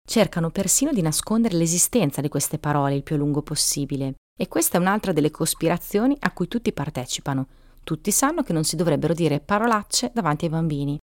Cercano 0.08 0.52
persino 0.52 0.92
di 0.92 1.02
nascondere 1.02 1.58
l'esistenza 1.58 2.22
di 2.22 2.30
queste 2.30 2.60
parole 2.60 2.96
il 2.96 3.04
più 3.04 3.16
a 3.16 3.18
lungo 3.18 3.42
possibile. 3.42 4.16
E 4.38 4.48
questa 4.48 4.78
è 4.78 4.82
un'altra 4.82 5.14
delle 5.14 5.32
cospirazioni 5.32 6.16
a 6.20 6.32
cui 6.32 6.48
tutti 6.48 6.72
partecipano. 6.72 7.48
Tutti 7.84 8.12
sanno 8.12 8.44
che 8.44 8.54
non 8.54 8.64
si 8.64 8.76
dovrebbero 8.76 9.14
dire 9.14 9.40
parolacce 9.40 10.12
davanti 10.14 10.46
ai 10.46 10.52
bambini. 10.52 11.00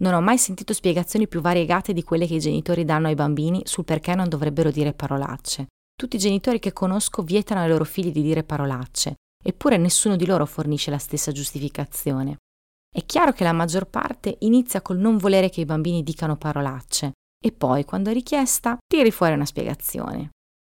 Non 0.00 0.14
ho 0.14 0.20
mai 0.20 0.38
sentito 0.38 0.72
spiegazioni 0.72 1.28
più 1.28 1.40
variegate 1.40 1.92
di 1.92 2.02
quelle 2.02 2.26
che 2.26 2.34
i 2.34 2.40
genitori 2.40 2.84
danno 2.84 3.06
ai 3.06 3.14
bambini 3.14 3.62
sul 3.64 3.84
perché 3.84 4.14
non 4.14 4.28
dovrebbero 4.28 4.70
dire 4.70 4.92
parolacce. 4.92 5.66
Tutti 5.94 6.16
i 6.16 6.18
genitori 6.18 6.58
che 6.58 6.72
conosco 6.72 7.22
vietano 7.22 7.60
ai 7.60 7.68
loro 7.68 7.84
figli 7.84 8.10
di 8.10 8.22
dire 8.22 8.42
parolacce, 8.42 9.14
eppure 9.42 9.76
nessuno 9.76 10.16
di 10.16 10.26
loro 10.26 10.46
fornisce 10.46 10.90
la 10.90 10.98
stessa 10.98 11.30
giustificazione. 11.30 12.38
È 12.92 13.04
chiaro 13.06 13.32
che 13.32 13.44
la 13.44 13.52
maggior 13.52 13.86
parte 13.86 14.36
inizia 14.40 14.82
col 14.82 14.98
non 14.98 15.16
volere 15.16 15.48
che 15.48 15.60
i 15.60 15.64
bambini 15.64 16.02
dicano 16.02 16.36
parolacce 16.36 17.12
e 17.42 17.52
poi, 17.52 17.84
quando 17.84 18.10
è 18.10 18.12
richiesta, 18.12 18.78
tiri 18.86 19.10
fuori 19.10 19.34
una 19.34 19.46
spiegazione. 19.46 20.30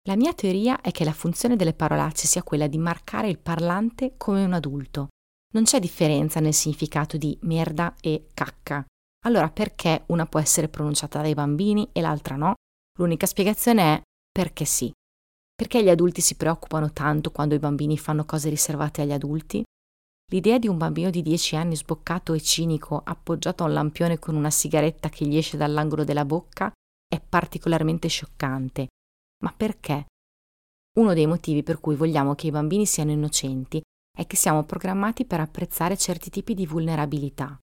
La 0.07 0.15
mia 0.15 0.33
teoria 0.33 0.81
è 0.81 0.91
che 0.91 1.03
la 1.03 1.13
funzione 1.13 1.55
delle 1.55 1.73
parolacce 1.73 2.27
sia 2.27 2.43
quella 2.43 2.67
di 2.67 2.77
marcare 2.77 3.29
il 3.29 3.39
parlante 3.39 4.13
come 4.17 4.43
un 4.43 4.53
adulto. 4.53 5.09
Non 5.53 5.63
c'è 5.63 5.79
differenza 5.79 6.39
nel 6.39 6.53
significato 6.53 7.17
di 7.17 7.37
merda 7.41 7.93
e 8.01 8.27
cacca. 8.33 8.85
Allora 9.27 9.49
perché 9.49 10.03
una 10.07 10.25
può 10.25 10.39
essere 10.39 10.69
pronunciata 10.69 11.21
dai 11.21 11.33
bambini 11.33 11.89
e 11.91 11.99
l'altra 11.99 12.37
no? 12.37 12.53
L'unica 12.97 13.25
spiegazione 13.25 13.81
è 13.81 14.01
perché 14.31 14.63
sì. 14.63 14.89
Perché 15.53 15.83
gli 15.83 15.89
adulti 15.89 16.21
si 16.21 16.35
preoccupano 16.35 16.93
tanto 16.93 17.31
quando 17.31 17.53
i 17.53 17.59
bambini 17.59 17.97
fanno 17.97 18.23
cose 18.23 18.47
riservate 18.47 19.01
agli 19.01 19.11
adulti? 19.11 19.61
L'idea 20.31 20.57
di 20.57 20.69
un 20.69 20.77
bambino 20.77 21.09
di 21.09 21.21
10 21.21 21.57
anni 21.57 21.75
sboccato 21.75 22.33
e 22.33 22.39
cinico, 22.39 23.01
appoggiato 23.03 23.63
a 23.63 23.67
un 23.67 23.73
lampione 23.73 24.17
con 24.17 24.35
una 24.35 24.49
sigaretta 24.49 25.09
che 25.09 25.25
gli 25.25 25.35
esce 25.35 25.57
dall'angolo 25.57 26.05
della 26.05 26.23
bocca, 26.23 26.71
è 27.05 27.19
particolarmente 27.19 28.07
scioccante. 28.07 28.87
Ma 29.43 29.53
perché? 29.55 30.05
Uno 30.99 31.13
dei 31.13 31.27
motivi 31.27 31.63
per 31.63 31.81
cui 31.81 31.95
vogliamo 31.95 32.33
che 32.33 32.47
i 32.47 32.51
bambini 32.51 32.85
siano 32.85 33.11
innocenti 33.11 33.81
è 34.17 34.25
che 34.25 34.37
siamo 34.37 34.63
programmati 34.63 35.25
per 35.25 35.41
apprezzare 35.41 35.97
certi 35.97 36.29
tipi 36.29 36.53
di 36.53 36.65
vulnerabilità. 36.65 37.59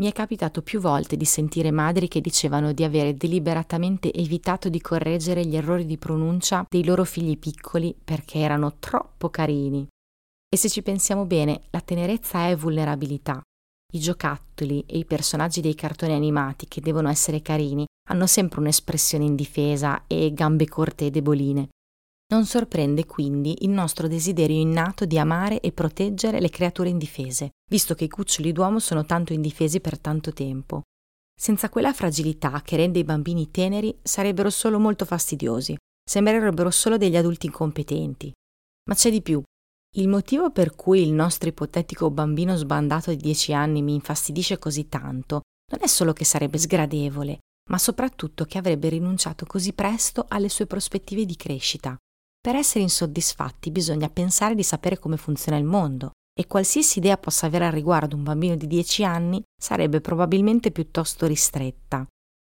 Mi 0.00 0.06
è 0.06 0.12
capitato 0.12 0.62
più 0.62 0.80
volte 0.80 1.18
di 1.18 1.26
sentire 1.26 1.70
madri 1.70 2.08
che 2.08 2.22
dicevano 2.22 2.72
di 2.72 2.84
avere 2.84 3.18
deliberatamente 3.18 4.10
evitato 4.10 4.70
di 4.70 4.80
correggere 4.80 5.44
gli 5.44 5.56
errori 5.56 5.84
di 5.84 5.98
pronuncia 5.98 6.64
dei 6.66 6.86
loro 6.86 7.04
figli 7.04 7.38
piccoli 7.38 7.94
perché 8.02 8.38
erano 8.38 8.76
troppo 8.78 9.28
carini. 9.28 9.86
E 10.48 10.56
se 10.56 10.70
ci 10.70 10.80
pensiamo 10.80 11.26
bene, 11.26 11.64
la 11.68 11.82
tenerezza 11.82 12.48
è 12.48 12.56
vulnerabilità. 12.56 13.42
I 13.92 13.98
giocattoli 13.98 14.82
e 14.86 14.96
i 14.96 15.04
personaggi 15.04 15.60
dei 15.60 15.74
cartoni 15.74 16.14
animati 16.14 16.66
che 16.66 16.80
devono 16.80 17.10
essere 17.10 17.42
carini 17.42 17.84
hanno 18.08 18.26
sempre 18.26 18.60
un'espressione 18.60 19.24
indifesa 19.24 20.04
e 20.06 20.32
gambe 20.32 20.66
corte 20.66 21.06
e 21.06 21.10
deboline. 21.10 21.68
Non 22.30 22.46
sorprende 22.46 23.06
quindi 23.06 23.64
il 23.64 23.70
nostro 23.70 24.06
desiderio 24.06 24.60
innato 24.60 25.04
di 25.04 25.18
amare 25.18 25.60
e 25.60 25.72
proteggere 25.72 26.40
le 26.40 26.48
creature 26.48 26.88
indifese, 26.88 27.50
visto 27.68 27.94
che 27.94 28.04
i 28.04 28.08
cuccioli 28.08 28.52
d'uomo 28.52 28.78
sono 28.78 29.04
tanto 29.04 29.32
indifesi 29.32 29.80
per 29.80 29.98
tanto 29.98 30.32
tempo. 30.32 30.82
Senza 31.36 31.68
quella 31.68 31.92
fragilità 31.92 32.62
che 32.62 32.76
rende 32.76 33.00
i 33.00 33.04
bambini 33.04 33.50
teneri, 33.50 33.98
sarebbero 34.00 34.48
solo 34.48 34.78
molto 34.78 35.04
fastidiosi, 35.04 35.76
sembrerebbero 36.08 36.70
solo 36.70 36.96
degli 36.96 37.16
adulti 37.16 37.46
incompetenti. 37.46 38.32
Ma 38.88 38.94
c'è 38.94 39.10
di 39.10 39.22
più. 39.22 39.42
Il 39.96 40.06
motivo 40.06 40.52
per 40.52 40.76
cui 40.76 41.02
il 41.02 41.12
nostro 41.12 41.48
ipotetico 41.48 42.10
bambino 42.10 42.54
sbandato 42.54 43.10
di 43.10 43.16
10 43.16 43.54
anni 43.54 43.82
mi 43.82 43.94
infastidisce 43.94 44.58
così 44.58 44.88
tanto 44.88 45.40
non 45.70 45.80
è 45.82 45.86
solo 45.86 46.12
che 46.12 46.24
sarebbe 46.24 46.58
sgradevole, 46.58 47.38
ma 47.70 47.78
soprattutto 47.78 48.44
che 48.44 48.58
avrebbe 48.58 48.88
rinunciato 48.88 49.46
così 49.46 49.72
presto 49.72 50.26
alle 50.28 50.48
sue 50.48 50.66
prospettive 50.66 51.24
di 51.24 51.36
crescita. 51.36 51.96
Per 52.40 52.54
essere 52.54 52.80
insoddisfatti 52.80 53.70
bisogna 53.70 54.08
pensare 54.08 54.54
di 54.54 54.62
sapere 54.62 54.98
come 54.98 55.18
funziona 55.18 55.58
il 55.58 55.64
mondo 55.64 56.12
e 56.32 56.46
qualsiasi 56.46 56.98
idea 56.98 57.18
possa 57.18 57.44
avere 57.44 57.66
al 57.66 57.72
riguardo 57.72 58.16
un 58.16 58.22
bambino 58.22 58.56
di 58.56 58.66
10 58.66 59.04
anni 59.04 59.42
sarebbe 59.60 60.00
probabilmente 60.00 60.70
piuttosto 60.70 61.26
ristretta. 61.26 62.06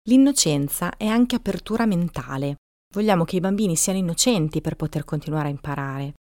L'innocenza 0.07 0.95
è 0.95 1.05
anche 1.05 1.35
apertura 1.35 1.85
mentale. 1.85 2.55
Vogliamo 2.93 3.25
che 3.25 3.35
i 3.35 3.41
bambini 3.41 3.75
siano 3.75 3.99
innocenti 3.99 4.61
per 4.61 4.77
poter 4.77 5.03
continuare 5.03 5.47
a 5.47 5.51
imparare. 5.51 6.13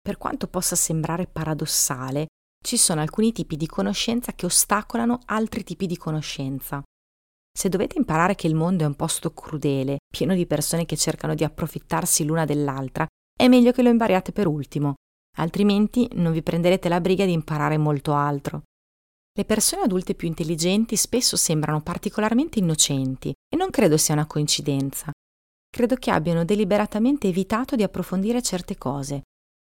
Per 0.00 0.16
quanto 0.16 0.46
possa 0.46 0.76
sembrare 0.76 1.26
paradossale, 1.26 2.26
ci 2.64 2.76
sono 2.76 3.00
alcuni 3.00 3.32
tipi 3.32 3.56
di 3.56 3.66
conoscenza 3.66 4.32
che 4.32 4.46
ostacolano 4.46 5.20
altri 5.24 5.64
tipi 5.64 5.86
di 5.86 5.96
conoscenza. 5.96 6.82
Se 7.58 7.68
dovete 7.68 7.98
imparare 7.98 8.36
che 8.36 8.46
il 8.46 8.54
mondo 8.54 8.84
è 8.84 8.86
un 8.86 8.94
posto 8.94 9.32
crudele, 9.32 9.96
pieno 10.08 10.32
di 10.32 10.46
persone 10.46 10.86
che 10.86 10.96
cercano 10.96 11.34
di 11.34 11.42
approfittarsi 11.42 12.24
l'una 12.24 12.44
dell'altra, 12.44 13.04
è 13.36 13.48
meglio 13.48 13.72
che 13.72 13.82
lo 13.82 13.88
impariate 13.88 14.30
per 14.30 14.46
ultimo. 14.46 14.94
altrimenti 15.38 16.08
non 16.12 16.30
vi 16.30 16.40
prenderete 16.40 16.88
la 16.88 17.00
briga 17.00 17.24
di 17.24 17.32
imparare 17.32 17.76
molto 17.76 18.14
altro. 18.14 18.62
Le 19.32 19.44
persone 19.44 19.82
adulte 19.82 20.14
più 20.14 20.28
intelligenti 20.28 20.94
spesso 20.94 21.36
sembrano 21.36 21.80
particolarmente 21.80 22.60
innocenti 22.60 23.30
e 23.30 23.56
non 23.56 23.70
credo 23.70 23.96
sia 23.96 24.14
una 24.14 24.26
coincidenza. 24.26 25.10
Credo 25.68 25.96
che 25.96 26.12
abbiano 26.12 26.44
deliberatamente 26.44 27.26
evitato 27.26 27.74
di 27.74 27.82
approfondire 27.82 28.40
certe 28.40 28.78
cose. 28.78 29.22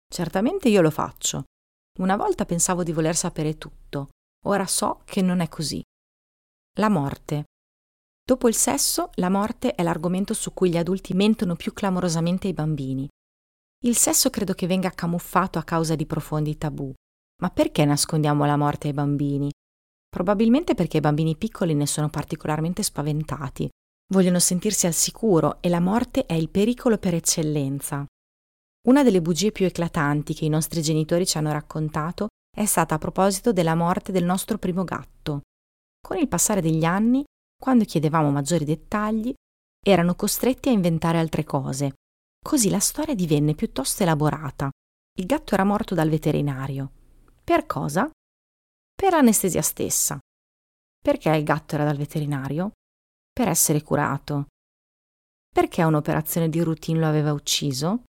Certamente 0.08 0.70
io 0.70 0.80
lo 0.80 0.90
faccio. 0.90 1.44
Una 2.00 2.16
volta 2.16 2.46
pensavo 2.46 2.82
di 2.84 2.94
voler 2.94 3.18
sapere 3.18 3.58
tutto, 3.58 4.10
ora 4.46 4.66
so 4.68 5.02
che 5.04 5.22
non 5.22 5.42
è 5.42 5.50
così. 5.50 5.82
La 6.78 6.88
morte. 6.88 7.44
Dopo 8.26 8.48
il 8.48 8.56
sesso, 8.56 9.10
la 9.16 9.30
morte 9.30 9.76
è 9.76 9.84
l'argomento 9.84 10.34
su 10.34 10.54
cui 10.54 10.70
gli 10.70 10.78
adulti 10.78 11.14
mentono 11.14 11.56
più 11.56 11.74
clamorosamente 11.74 12.48
ai 12.48 12.54
bambini. 12.54 13.08
Il 13.86 13.98
sesso 13.98 14.30
credo 14.30 14.54
che 14.54 14.66
venga 14.66 14.92
camuffato 14.92 15.60
a 15.60 15.64
causa 15.64 15.96
di 15.96 16.06
profondi 16.06 16.58
tabù. 16.58 16.94
Ma 17.42 17.50
perché 17.50 17.84
nascondiamo 17.84 18.46
la 18.46 18.56
morte 18.56 18.88
ai 18.88 18.94
bambini? 18.94 19.52
Probabilmente 20.08 20.74
perché 20.74 20.98
i 20.98 21.02
bambini 21.02 21.36
piccoli 21.36 21.74
ne 21.74 21.86
sono 21.86 22.10
particolarmente 22.10 22.82
spaventati. 22.82 23.68
Vogliono 24.14 24.40
sentirsi 24.40 24.86
al 24.86 24.94
sicuro 24.94 25.58
e 25.60 25.68
la 25.68 25.82
morte 25.82 26.26
è 26.26 26.34
il 26.34 26.50
pericolo 26.50 26.98
per 26.98 27.16
eccellenza. 27.16 28.06
Una 28.88 29.04
delle 29.04 29.22
bugie 29.22 29.52
più 29.52 29.66
eclatanti 29.66 30.34
che 30.34 30.46
i 30.46 30.50
nostri 30.50 30.82
genitori 30.82 31.26
ci 31.26 31.38
hanno 31.38 31.52
raccontato 31.52 32.28
è 32.56 32.66
stata 32.66 32.96
a 32.96 33.00
proposito 33.00 33.52
della 33.52 33.76
morte 33.76 34.14
del 34.14 34.24
nostro 34.24 34.58
primo 34.58 34.86
gatto. 34.86 35.42
Con 36.00 36.18
il 36.18 36.28
passare 36.28 36.62
degli 36.62 36.86
anni, 36.86 37.24
quando 37.64 37.86
chiedevamo 37.86 38.30
maggiori 38.30 38.66
dettagli, 38.66 39.34
erano 39.82 40.16
costretti 40.16 40.68
a 40.68 40.74
inventare 40.74 41.18
altre 41.18 41.46
cose. 41.46 41.94
Così 42.38 42.70
la 42.70 42.82
storia 42.82 43.16
divenne 43.16 43.56
piuttosto 43.56 44.04
elaborata. 44.04 44.70
Il 45.18 45.26
gatto 45.26 45.54
era 45.54 45.64
morto 45.64 45.96
dal 45.96 46.10
veterinario. 46.10 46.92
Per 47.42 47.66
cosa? 47.66 48.10
Per 48.94 49.14
l'anestesia 49.14 49.62
stessa. 49.62 50.20
Perché 51.02 51.30
il 51.30 51.46
gatto 51.46 51.76
era 51.76 51.86
dal 51.86 51.96
veterinario? 51.96 52.72
Per 53.32 53.48
essere 53.48 53.82
curato. 53.82 54.48
Perché 55.50 55.84
un'operazione 55.84 56.50
di 56.50 56.62
routine 56.62 57.00
lo 57.00 57.08
aveva 57.08 57.32
ucciso? 57.32 58.04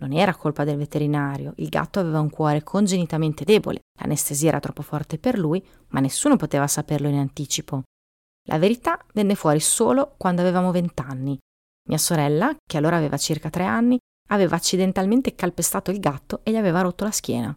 Non 0.00 0.14
era 0.14 0.34
colpa 0.34 0.64
del 0.64 0.78
veterinario, 0.78 1.52
il 1.56 1.68
gatto 1.68 2.00
aveva 2.00 2.20
un 2.20 2.30
cuore 2.30 2.62
congenitamente 2.62 3.44
debole, 3.44 3.80
l'anestesia 4.00 4.48
era 4.48 4.60
troppo 4.60 4.80
forte 4.80 5.18
per 5.18 5.36
lui, 5.38 5.62
ma 5.88 6.00
nessuno 6.00 6.36
poteva 6.36 6.66
saperlo 6.66 7.08
in 7.08 7.18
anticipo. 7.18 7.82
La 8.48 8.58
verità 8.58 8.98
venne 9.12 9.34
fuori 9.34 9.60
solo 9.60 10.14
quando 10.16 10.40
avevamo 10.40 10.70
vent'anni. 10.70 11.38
Mia 11.88 11.98
sorella, 11.98 12.56
che 12.64 12.76
allora 12.78 12.96
aveva 12.96 13.18
circa 13.18 13.50
tre 13.50 13.64
anni, 13.64 13.98
aveva 14.30 14.56
accidentalmente 14.56 15.34
calpestato 15.34 15.90
il 15.90 16.00
gatto 16.00 16.40
e 16.42 16.50
gli 16.50 16.56
aveva 16.56 16.80
rotto 16.80 17.04
la 17.04 17.10
schiena. 17.10 17.54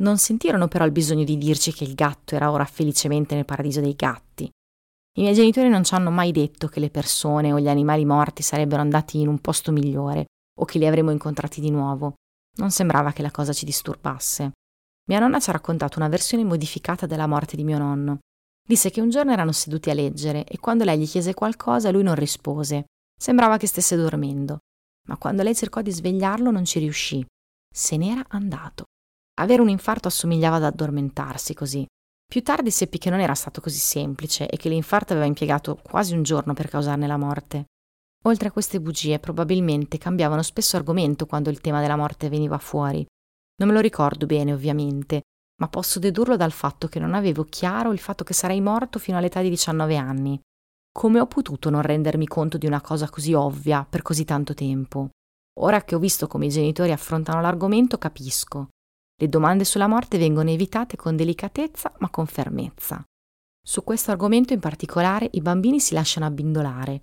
Non 0.00 0.16
sentirono 0.16 0.68
però 0.68 0.86
il 0.86 0.92
bisogno 0.92 1.24
di 1.24 1.36
dirci 1.36 1.72
che 1.72 1.84
il 1.84 1.94
gatto 1.94 2.34
era 2.34 2.50
ora 2.50 2.64
felicemente 2.64 3.34
nel 3.34 3.44
paradiso 3.44 3.80
dei 3.80 3.94
gatti. 3.94 4.44
I 4.44 5.20
miei 5.20 5.34
genitori 5.34 5.68
non 5.68 5.84
ci 5.84 5.94
hanno 5.94 6.10
mai 6.10 6.32
detto 6.32 6.68
che 6.68 6.80
le 6.80 6.88
persone 6.88 7.52
o 7.52 7.60
gli 7.60 7.68
animali 7.68 8.06
morti 8.06 8.42
sarebbero 8.42 8.80
andati 8.80 9.20
in 9.20 9.28
un 9.28 9.38
posto 9.38 9.70
migliore 9.70 10.24
o 10.58 10.64
che 10.64 10.78
li 10.78 10.86
avremmo 10.86 11.10
incontrati 11.10 11.60
di 11.60 11.70
nuovo. 11.70 12.14
Non 12.56 12.70
sembrava 12.70 13.12
che 13.12 13.20
la 13.20 13.30
cosa 13.30 13.52
ci 13.52 13.66
disturbasse. 13.66 14.52
Mia 15.08 15.18
nonna 15.18 15.40
ci 15.40 15.50
ha 15.50 15.52
raccontato 15.52 15.98
una 15.98 16.08
versione 16.08 16.44
modificata 16.44 17.04
della 17.04 17.26
morte 17.26 17.56
di 17.56 17.64
mio 17.64 17.76
nonno. 17.76 18.18
Disse 18.64 18.90
che 18.90 19.00
un 19.00 19.10
giorno 19.10 19.32
erano 19.32 19.52
seduti 19.52 19.90
a 19.90 19.94
leggere 19.94 20.44
e 20.44 20.58
quando 20.58 20.84
lei 20.84 20.98
gli 20.98 21.08
chiese 21.08 21.34
qualcosa 21.34 21.90
lui 21.90 22.02
non 22.02 22.14
rispose. 22.14 22.84
Sembrava 23.18 23.56
che 23.56 23.66
stesse 23.66 23.96
dormendo. 23.96 24.58
Ma 25.08 25.16
quando 25.16 25.42
lei 25.42 25.54
cercò 25.54 25.82
di 25.82 25.90
svegliarlo 25.90 26.50
non 26.50 26.64
ci 26.64 26.78
riuscì. 26.78 27.24
Se 27.72 27.96
n'era 27.96 28.24
andato. 28.28 28.84
Avere 29.40 29.62
un 29.62 29.68
infarto 29.68 30.08
assomigliava 30.08 30.56
ad 30.56 30.64
addormentarsi 30.64 31.54
così. 31.54 31.86
Più 32.32 32.42
tardi 32.42 32.70
seppi 32.70 32.98
che 32.98 33.10
non 33.10 33.20
era 33.20 33.34
stato 33.34 33.60
così 33.60 33.78
semplice 33.78 34.48
e 34.48 34.56
che 34.56 34.68
l'infarto 34.68 35.12
aveva 35.12 35.26
impiegato 35.26 35.76
quasi 35.82 36.14
un 36.14 36.22
giorno 36.22 36.54
per 36.54 36.68
causarne 36.68 37.06
la 37.06 37.16
morte. 37.16 37.66
Oltre 38.24 38.48
a 38.48 38.52
queste 38.52 38.80
bugie, 38.80 39.18
probabilmente 39.18 39.98
cambiavano 39.98 40.42
spesso 40.42 40.76
argomento 40.76 41.26
quando 41.26 41.50
il 41.50 41.60
tema 41.60 41.80
della 41.80 41.96
morte 41.96 42.28
veniva 42.28 42.58
fuori. 42.58 43.04
Non 43.56 43.68
me 43.68 43.74
lo 43.74 43.80
ricordo 43.80 44.26
bene, 44.26 44.52
ovviamente, 44.52 45.22
ma 45.62 45.68
posso 45.68 46.00
dedurlo 46.00 46.36
dal 46.36 46.50
fatto 46.50 46.88
che 46.88 46.98
non 46.98 47.14
avevo 47.14 47.44
chiaro 47.44 47.92
il 47.92 48.00
fatto 48.00 48.24
che 48.24 48.34
sarei 48.34 48.60
morto 48.60 48.98
fino 48.98 49.16
all'età 49.16 49.40
di 49.42 49.48
19 49.48 49.96
anni. 49.96 50.40
Come 50.90 51.20
ho 51.20 51.26
potuto 51.28 51.70
non 51.70 51.82
rendermi 51.82 52.26
conto 52.26 52.58
di 52.58 52.66
una 52.66 52.80
cosa 52.80 53.08
così 53.08 53.32
ovvia 53.32 53.86
per 53.88 54.02
così 54.02 54.24
tanto 54.24 54.54
tempo? 54.54 55.10
Ora 55.60 55.84
che 55.84 55.94
ho 55.94 56.00
visto 56.00 56.26
come 56.26 56.46
i 56.46 56.48
genitori 56.48 56.90
affrontano 56.90 57.40
l'argomento, 57.40 57.96
capisco. 57.96 58.70
Le 59.14 59.28
domande 59.28 59.62
sulla 59.62 59.86
morte 59.86 60.18
vengono 60.18 60.50
evitate 60.50 60.96
con 60.96 61.14
delicatezza 61.14 61.92
ma 61.98 62.10
con 62.10 62.26
fermezza. 62.26 63.04
Su 63.64 63.84
questo 63.84 64.10
argomento 64.10 64.52
in 64.52 64.58
particolare 64.58 65.28
i 65.30 65.40
bambini 65.40 65.78
si 65.78 65.94
lasciano 65.94 66.26
abbindolare. 66.26 67.02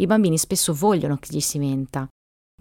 I 0.00 0.06
bambini 0.06 0.38
spesso 0.38 0.72
vogliono 0.72 1.18
che 1.18 1.28
gli 1.30 1.40
si 1.40 1.58
menta, 1.58 2.08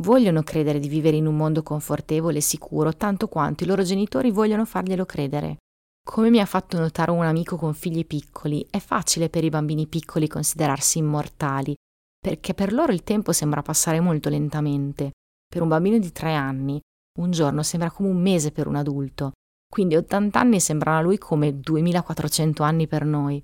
vogliono 0.01 0.43
credere 0.43 0.79
di 0.79 0.89
vivere 0.89 1.15
in 1.15 1.27
un 1.27 1.37
mondo 1.37 1.63
confortevole 1.63 2.39
e 2.39 2.41
sicuro 2.41 2.93
tanto 2.93 3.27
quanto 3.27 3.63
i 3.63 3.67
loro 3.67 3.83
genitori 3.83 4.31
vogliono 4.31 4.65
farglielo 4.65 5.05
credere. 5.05 5.57
Come 6.03 6.29
mi 6.29 6.39
ha 6.39 6.45
fatto 6.45 6.79
notare 6.79 7.11
un 7.11 7.23
amico 7.23 7.55
con 7.55 7.73
figli 7.73 8.05
piccoli, 8.05 8.65
è 8.69 8.79
facile 8.79 9.29
per 9.29 9.43
i 9.43 9.49
bambini 9.49 9.87
piccoli 9.87 10.27
considerarsi 10.27 10.97
immortali, 10.97 11.75
perché 12.19 12.53
per 12.53 12.73
loro 12.73 12.91
il 12.91 13.03
tempo 13.03 13.31
sembra 13.31 13.61
passare 13.61 13.99
molto 13.99 14.27
lentamente. 14.29 15.11
Per 15.47 15.61
un 15.61 15.67
bambino 15.67 15.97
di 15.97 16.11
tre 16.11 16.33
anni 16.33 16.79
un 17.19 17.31
giorno 17.31 17.61
sembra 17.61 17.91
come 17.91 18.09
un 18.09 18.21
mese 18.21 18.51
per 18.51 18.67
un 18.67 18.75
adulto, 18.75 19.31
quindi 19.69 19.95
80 19.95 20.39
anni 20.39 20.59
sembrano 20.59 20.97
a 20.97 21.01
lui 21.01 21.17
come 21.17 21.59
2400 21.59 22.63
anni 22.63 22.87
per 22.87 23.05
noi. 23.05 23.41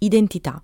Identità. 0.00 0.62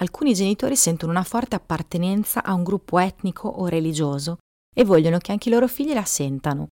Alcuni 0.00 0.32
genitori 0.32 0.76
sentono 0.76 1.12
una 1.12 1.24
forte 1.24 1.56
appartenenza 1.56 2.42
a 2.42 2.54
un 2.54 2.62
gruppo 2.62 2.98
etnico 2.98 3.48
o 3.48 3.66
religioso 3.66 4.38
e 4.74 4.82
vogliono 4.84 5.18
che 5.18 5.32
anche 5.32 5.50
i 5.50 5.52
loro 5.52 5.68
figli 5.68 5.92
la 5.92 6.04
sentano. 6.04 6.68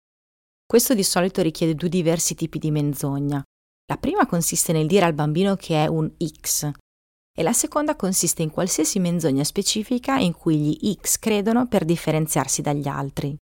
Questo 0.66 0.94
di 0.94 1.04
solito 1.04 1.42
richiede 1.42 1.76
due 1.76 1.90
diversi 1.90 2.36
tipi 2.36 2.58
di 2.58 2.72
menzogna. 2.72 3.44
La 3.90 3.98
prima 3.98 4.26
consiste 4.26 4.72
nel 4.72 4.88
dire 4.88 5.06
al 5.06 5.14
bambino 5.14 5.56
che 5.56 5.84
è 5.84 5.88
un 5.88 6.10
X 6.18 6.72
e 7.38 7.44
la 7.44 7.54
seconda 7.54 7.96
consiste 7.96 8.44
in 8.44 8.50
qualsiasi 8.50 9.00
menzogna 9.00 9.44
specifica 9.44 10.18
in 10.18 10.34
cui 10.34 10.58
gli 10.58 10.98
X 11.00 11.20
credono 11.20 11.68
per 11.68 11.84
differenziarsi 11.86 12.62
dagli 12.62 12.88
altri. 12.88 13.36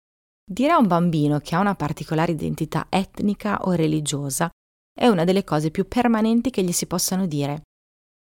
Dire 0.44 0.72
a 0.72 0.78
un 0.78 0.88
bambino 0.88 1.40
che 1.40 1.56
ha 1.56 1.60
una 1.60 1.76
particolare 1.76 2.32
identità 2.32 2.88
etnica 2.90 3.62
o 3.64 3.72
religiosa 3.72 4.50
è 4.94 5.08
una 5.08 5.24
delle 5.24 5.44
cose 5.44 5.72
più 5.72 5.88
permanenti 5.88 6.50
che 6.50 6.64
gli 6.64 6.72
si 6.72 6.88
possano 6.88 7.26
dire. 7.26 7.62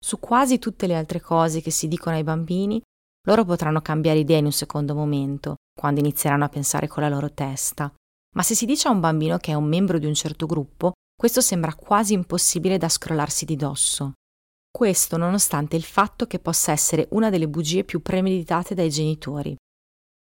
Su 0.05 0.19
quasi 0.19 0.59
tutte 0.59 0.85
le 0.85 0.95
altre 0.95 1.19
cose 1.19 1.61
che 1.61 1.71
si 1.71 1.87
dicono 1.87 2.15
ai 2.15 2.21
bambini, 2.21 2.79
loro 3.27 3.43
potranno 3.43 3.81
cambiare 3.81 4.19
idea 4.19 4.37
in 4.37 4.45
un 4.45 4.51
secondo 4.51 4.93
momento, 4.93 5.55
quando 5.73 5.99
inizieranno 5.99 6.43
a 6.43 6.49
pensare 6.49 6.87
con 6.87 7.01
la 7.01 7.09
loro 7.09 7.33
testa. 7.33 7.91
Ma 8.35 8.43
se 8.43 8.53
si 8.53 8.67
dice 8.67 8.87
a 8.87 8.91
un 8.91 8.99
bambino 8.99 9.39
che 9.39 9.49
è 9.49 9.55
un 9.55 9.63
membro 9.63 9.97
di 9.97 10.05
un 10.05 10.13
certo 10.13 10.45
gruppo, 10.45 10.91
questo 11.19 11.41
sembra 11.41 11.73
quasi 11.73 12.13
impossibile 12.13 12.77
da 12.77 12.87
scrollarsi 12.87 13.45
di 13.45 13.55
dosso. 13.55 14.11
Questo 14.69 15.17
nonostante 15.17 15.75
il 15.75 15.83
fatto 15.83 16.27
che 16.27 16.37
possa 16.37 16.71
essere 16.71 17.07
una 17.13 17.31
delle 17.31 17.47
bugie 17.47 17.83
più 17.83 18.03
premeditate 18.03 18.75
dai 18.75 18.91
genitori. 18.91 19.55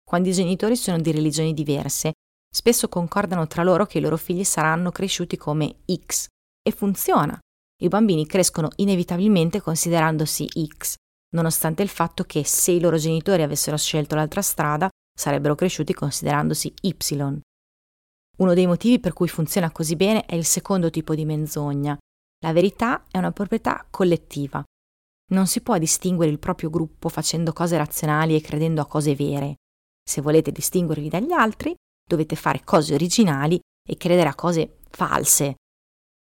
Quando 0.08 0.30
i 0.30 0.34
genitori 0.34 0.76
sono 0.76 1.00
di 1.00 1.12
religioni 1.12 1.56
diverse, 1.56 2.12
spesso 2.54 2.88
concordano 2.88 3.48
tra 3.48 3.64
loro 3.64 3.88
che 3.88 3.98
i 3.98 4.02
loro 4.02 4.18
figli 4.18 4.44
saranno 4.44 4.92
cresciuti 4.92 5.38
come 5.38 5.78
X. 5.92 6.28
E 6.62 6.72
funziona. 6.72 7.40
I 7.82 7.88
bambini 7.88 8.28
crescono 8.28 8.70
inevitabilmente 8.76 9.60
considerandosi 9.60 10.48
X, 10.68 10.96
nonostante 11.36 11.82
il 11.82 11.90
fatto 11.90 12.24
che 12.26 12.46
se 12.46 12.72
i 12.72 12.80
loro 12.80 12.98
genitori 12.98 13.42
avessero 13.42 13.76
scelto 13.76 14.14
l'altra 14.14 14.44
strada, 14.44 14.88
sarebbero 15.18 15.56
cresciuti 15.56 15.92
considerandosi 15.94 16.72
Y. 16.82 17.42
Uno 18.38 18.54
dei 18.54 18.68
motivi 18.68 19.00
per 19.00 19.14
cui 19.14 19.28
funziona 19.28 19.72
così 19.72 19.96
bene 19.96 20.26
è 20.26 20.36
il 20.36 20.46
secondo 20.46 20.92
tipo 20.92 21.16
di 21.16 21.26
menzogna. 21.26 21.98
La 22.44 22.54
verità 22.54 23.06
è 23.10 23.18
una 23.18 23.32
proprietà 23.32 23.86
collettiva. 23.90 24.64
Non 25.32 25.48
si 25.48 25.62
può 25.62 25.78
distinguere 25.80 26.32
il 26.32 26.40
proprio 26.40 26.70
gruppo 26.70 27.10
facendo 27.10 27.52
cose 27.52 27.78
razionali 27.78 28.36
e 28.36 28.42
credendo 28.42 28.82
a 28.82 28.88
cose 28.88 29.16
vere. 29.16 29.56
Se 30.08 30.22
volete 30.22 30.52
distinguervi 30.52 31.10
dagli 31.10 31.32
altri, 31.32 31.74
dovete 32.08 32.36
fare 32.36 32.62
cose 32.64 32.94
originali 32.94 33.60
e 33.88 33.98
credere 33.98 34.30
a 34.30 34.36
cose 34.36 34.78
false. 34.90 35.56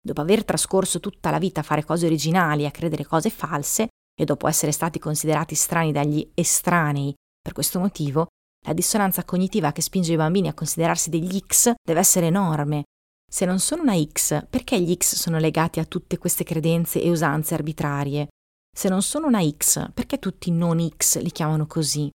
Dopo 0.02 0.20
aver 0.20 0.44
trascorso 0.44 0.98
tutta 0.98 1.30
la 1.30 1.38
vita 1.38 1.60
a 1.60 1.62
fare 1.62 1.84
cose 1.84 2.06
originali 2.06 2.62
e 2.62 2.66
a 2.66 2.70
credere 2.70 3.04
cose 3.04 3.28
false, 3.30 3.88
e 4.14 4.24
dopo 4.24 4.48
essere 4.48 4.72
stati 4.72 4.98
considerati 4.98 5.54
strani 5.54 5.92
dagli 5.92 6.28
estranei 6.34 7.14
per 7.40 7.52
questo 7.52 7.78
motivo, 7.78 8.26
la 8.66 8.72
dissonanza 8.72 9.24
cognitiva 9.24 9.72
che 9.72 9.82
spinge 9.82 10.12
i 10.12 10.16
bambini 10.16 10.48
a 10.48 10.54
considerarsi 10.54 11.08
degli 11.08 11.38
X 11.38 11.72
deve 11.82 12.00
essere 12.00 12.26
enorme. 12.26 12.84
Se 13.30 13.44
non 13.44 13.60
sono 13.60 13.82
una 13.82 13.96
X, 14.02 14.46
perché 14.48 14.80
gli 14.80 14.94
X 14.94 15.14
sono 15.14 15.38
legati 15.38 15.80
a 15.80 15.84
tutte 15.84 16.18
queste 16.18 16.44
credenze 16.44 17.00
e 17.00 17.10
usanze 17.10 17.54
arbitrarie? 17.54 18.28
Se 18.76 18.88
non 18.88 19.02
sono 19.02 19.26
una 19.26 19.42
X, 19.48 19.92
perché 19.92 20.18
tutti 20.18 20.48
i 20.48 20.52
non 20.52 20.86
X 20.86 21.20
li 21.20 21.30
chiamano 21.30 21.66
così? 21.66 22.10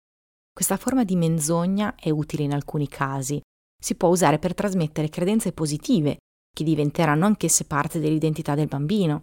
Questa 0.53 0.77
forma 0.77 1.03
di 1.03 1.15
menzogna 1.15 1.95
è 1.95 2.09
utile 2.09 2.43
in 2.43 2.53
alcuni 2.53 2.87
casi, 2.87 3.41
si 3.79 3.95
può 3.95 4.09
usare 4.09 4.39
per 4.39 4.53
trasmettere 4.53 5.09
credenze 5.09 5.51
positive, 5.51 6.17
che 6.53 6.63
diventeranno 6.63 7.25
anch'esse 7.25 7.65
parte 7.65 7.99
dell'identità 7.99 8.55
del 8.55 8.67
bambino. 8.67 9.21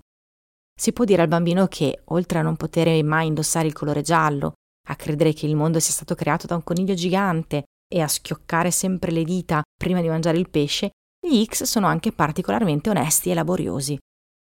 Si 0.78 0.92
può 0.92 1.04
dire 1.04 1.22
al 1.22 1.28
bambino 1.28 1.66
che, 1.66 2.02
oltre 2.06 2.38
a 2.38 2.42
non 2.42 2.56
poter 2.56 3.02
mai 3.04 3.26
indossare 3.26 3.66
il 3.66 3.72
colore 3.72 4.02
giallo, 4.02 4.52
a 4.88 4.96
credere 4.96 5.32
che 5.32 5.46
il 5.46 5.56
mondo 5.56 5.80
sia 5.80 5.92
stato 5.92 6.14
creato 6.14 6.46
da 6.46 6.54
un 6.54 6.64
coniglio 6.64 6.94
gigante 6.94 7.64
e 7.92 8.00
a 8.00 8.08
schioccare 8.08 8.70
sempre 8.70 9.10
le 9.10 9.24
dita 9.24 9.62
prima 9.76 10.00
di 10.00 10.08
mangiare 10.08 10.38
il 10.38 10.48
pesce, 10.48 10.90
gli 11.20 11.44
X 11.44 11.64
sono 11.64 11.86
anche 11.86 12.12
particolarmente 12.12 12.90
onesti 12.90 13.30
e 13.30 13.34
laboriosi. 13.34 13.98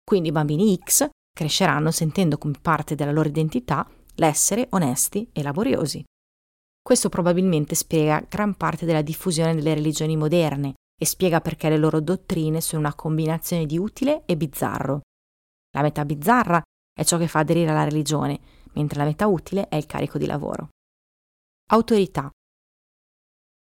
Quindi 0.04 0.30
i 0.30 0.32
bambini 0.32 0.78
X 0.84 1.10
cresceranno 1.34 1.92
sentendo 1.92 2.38
come 2.38 2.56
parte 2.62 2.96
della 2.96 3.12
loro 3.12 3.30
identità 3.30 3.88
l'essere 4.16 4.68
onesti 4.72 5.30
e 5.32 5.44
laboriosi. 5.44 6.04
Questo 6.82 7.10
probabilmente 7.10 7.76
spiega 7.76 8.26
gran 8.28 8.56
parte 8.56 8.86
della 8.86 9.02
diffusione 9.02 9.54
delle 9.54 9.74
religioni 9.74 10.18
moderne 10.18 10.74
e 11.02 11.06
spiega 11.08 11.42
perché 11.42 11.68
le 11.68 11.78
loro 11.78 12.00
dottrine 12.00 12.62
sono 12.62 12.82
una 12.82 12.94
combinazione 12.94 13.66
di 13.66 13.80
utile 13.80 14.22
e 14.28 14.38
bizzarro. 14.38 15.02
La 15.72 15.82
metà 15.82 16.06
bizzarra 16.06 16.62
è 16.94 17.04
ciò 17.04 17.18
che 17.18 17.28
fa 17.28 17.40
aderire 17.40 17.72
alla 17.72 17.86
religione, 17.86 18.40
mentre 18.74 19.00
la 19.00 19.06
metà 19.06 19.26
utile 19.26 19.68
è 19.68 19.78
il 19.78 19.88
carico 19.88 20.20
di 20.20 20.28
lavoro. 20.28 20.70
Autorità. 21.72 22.30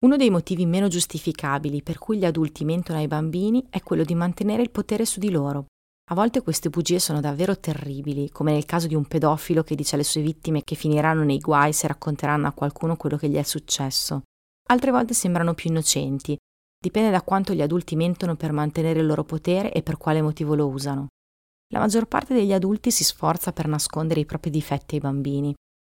Uno 0.05 0.17
dei 0.17 0.29
motivi 0.29 0.67
meno 0.67 0.87
giustificabili 0.87 1.81
per 1.81 1.97
cui 1.97 2.19
gli 2.19 2.25
adulti 2.25 2.63
mentono 2.63 2.99
ai 2.99 3.07
bambini 3.07 3.65
è 3.71 3.81
quello 3.81 4.03
di 4.03 4.13
mantenere 4.13 4.61
il 4.61 4.69
potere 4.69 5.07
su 5.07 5.19
di 5.19 5.31
loro. 5.31 5.65
A 6.11 6.13
volte 6.13 6.43
queste 6.43 6.69
bugie 6.69 6.99
sono 6.99 7.21
davvero 7.21 7.59
terribili, 7.59 8.29
come 8.29 8.51
nel 8.51 8.65
caso 8.65 8.85
di 8.85 8.93
un 8.93 9.05
pedofilo 9.05 9.63
che 9.63 9.73
dice 9.73 9.95
alle 9.95 10.03
sue 10.03 10.21
vittime 10.21 10.63
che 10.63 10.75
finiranno 10.75 11.23
nei 11.23 11.39
guai 11.39 11.73
se 11.73 11.87
racconteranno 11.87 12.45
a 12.45 12.53
qualcuno 12.53 12.97
quello 12.97 13.17
che 13.17 13.29
gli 13.29 13.37
è 13.37 13.43
successo. 13.43 14.21
Altre 14.69 14.91
volte 14.91 15.15
sembrano 15.15 15.55
più 15.55 15.71
innocenti. 15.71 16.37
Dipende 16.83 17.11
da 17.11 17.21
quanto 17.21 17.53
gli 17.53 17.61
adulti 17.61 17.95
mentono 17.95 18.35
per 18.35 18.51
mantenere 18.51 19.01
il 19.01 19.05
loro 19.05 19.23
potere 19.23 19.71
e 19.71 19.83
per 19.83 19.97
quale 19.97 20.19
motivo 20.19 20.55
lo 20.55 20.67
usano. 20.67 21.09
La 21.71 21.79
maggior 21.79 22.07
parte 22.07 22.33
degli 22.33 22.53
adulti 22.53 22.89
si 22.89 23.03
sforza 23.03 23.53
per 23.53 23.67
nascondere 23.67 24.21
i 24.21 24.25
propri 24.25 24.49
difetti 24.49 24.95
ai 24.95 25.01
bambini. 25.01 25.53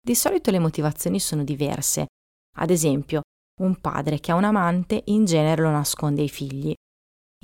Di 0.04 0.14
solito 0.16 0.50
le 0.50 0.58
motivazioni 0.58 1.20
sono 1.20 1.44
diverse. 1.44 2.06
Ad 2.56 2.70
esempio, 2.70 3.20
un 3.60 3.80
padre 3.80 4.18
che 4.18 4.32
ha 4.32 4.34
un 4.34 4.42
amante 4.42 5.02
in 5.06 5.24
genere 5.24 5.62
lo 5.62 5.70
nasconde 5.70 6.22
ai 6.22 6.28
figli. 6.28 6.74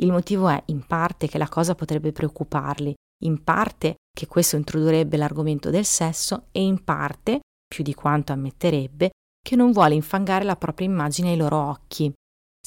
Il 0.00 0.10
motivo 0.10 0.48
è 0.48 0.60
in 0.66 0.84
parte 0.84 1.28
che 1.28 1.38
la 1.38 1.48
cosa 1.48 1.76
potrebbe 1.76 2.10
preoccuparli, 2.10 2.92
in 3.24 3.44
parte 3.44 3.94
che 4.12 4.26
questo 4.26 4.56
introdurrebbe 4.56 5.16
l'argomento 5.16 5.70
del 5.70 5.84
sesso 5.84 6.46
e 6.50 6.62
in 6.62 6.82
parte, 6.82 7.38
più 7.68 7.84
di 7.84 7.94
quanto 7.94 8.32
ammetterebbe, 8.32 9.10
che 9.40 9.56
non 9.56 9.70
vuole 9.70 9.94
infangare 9.94 10.44
la 10.44 10.56
propria 10.56 10.88
immagine 10.88 11.30
ai 11.30 11.36
loro 11.36 11.56
occhi. 11.56 12.12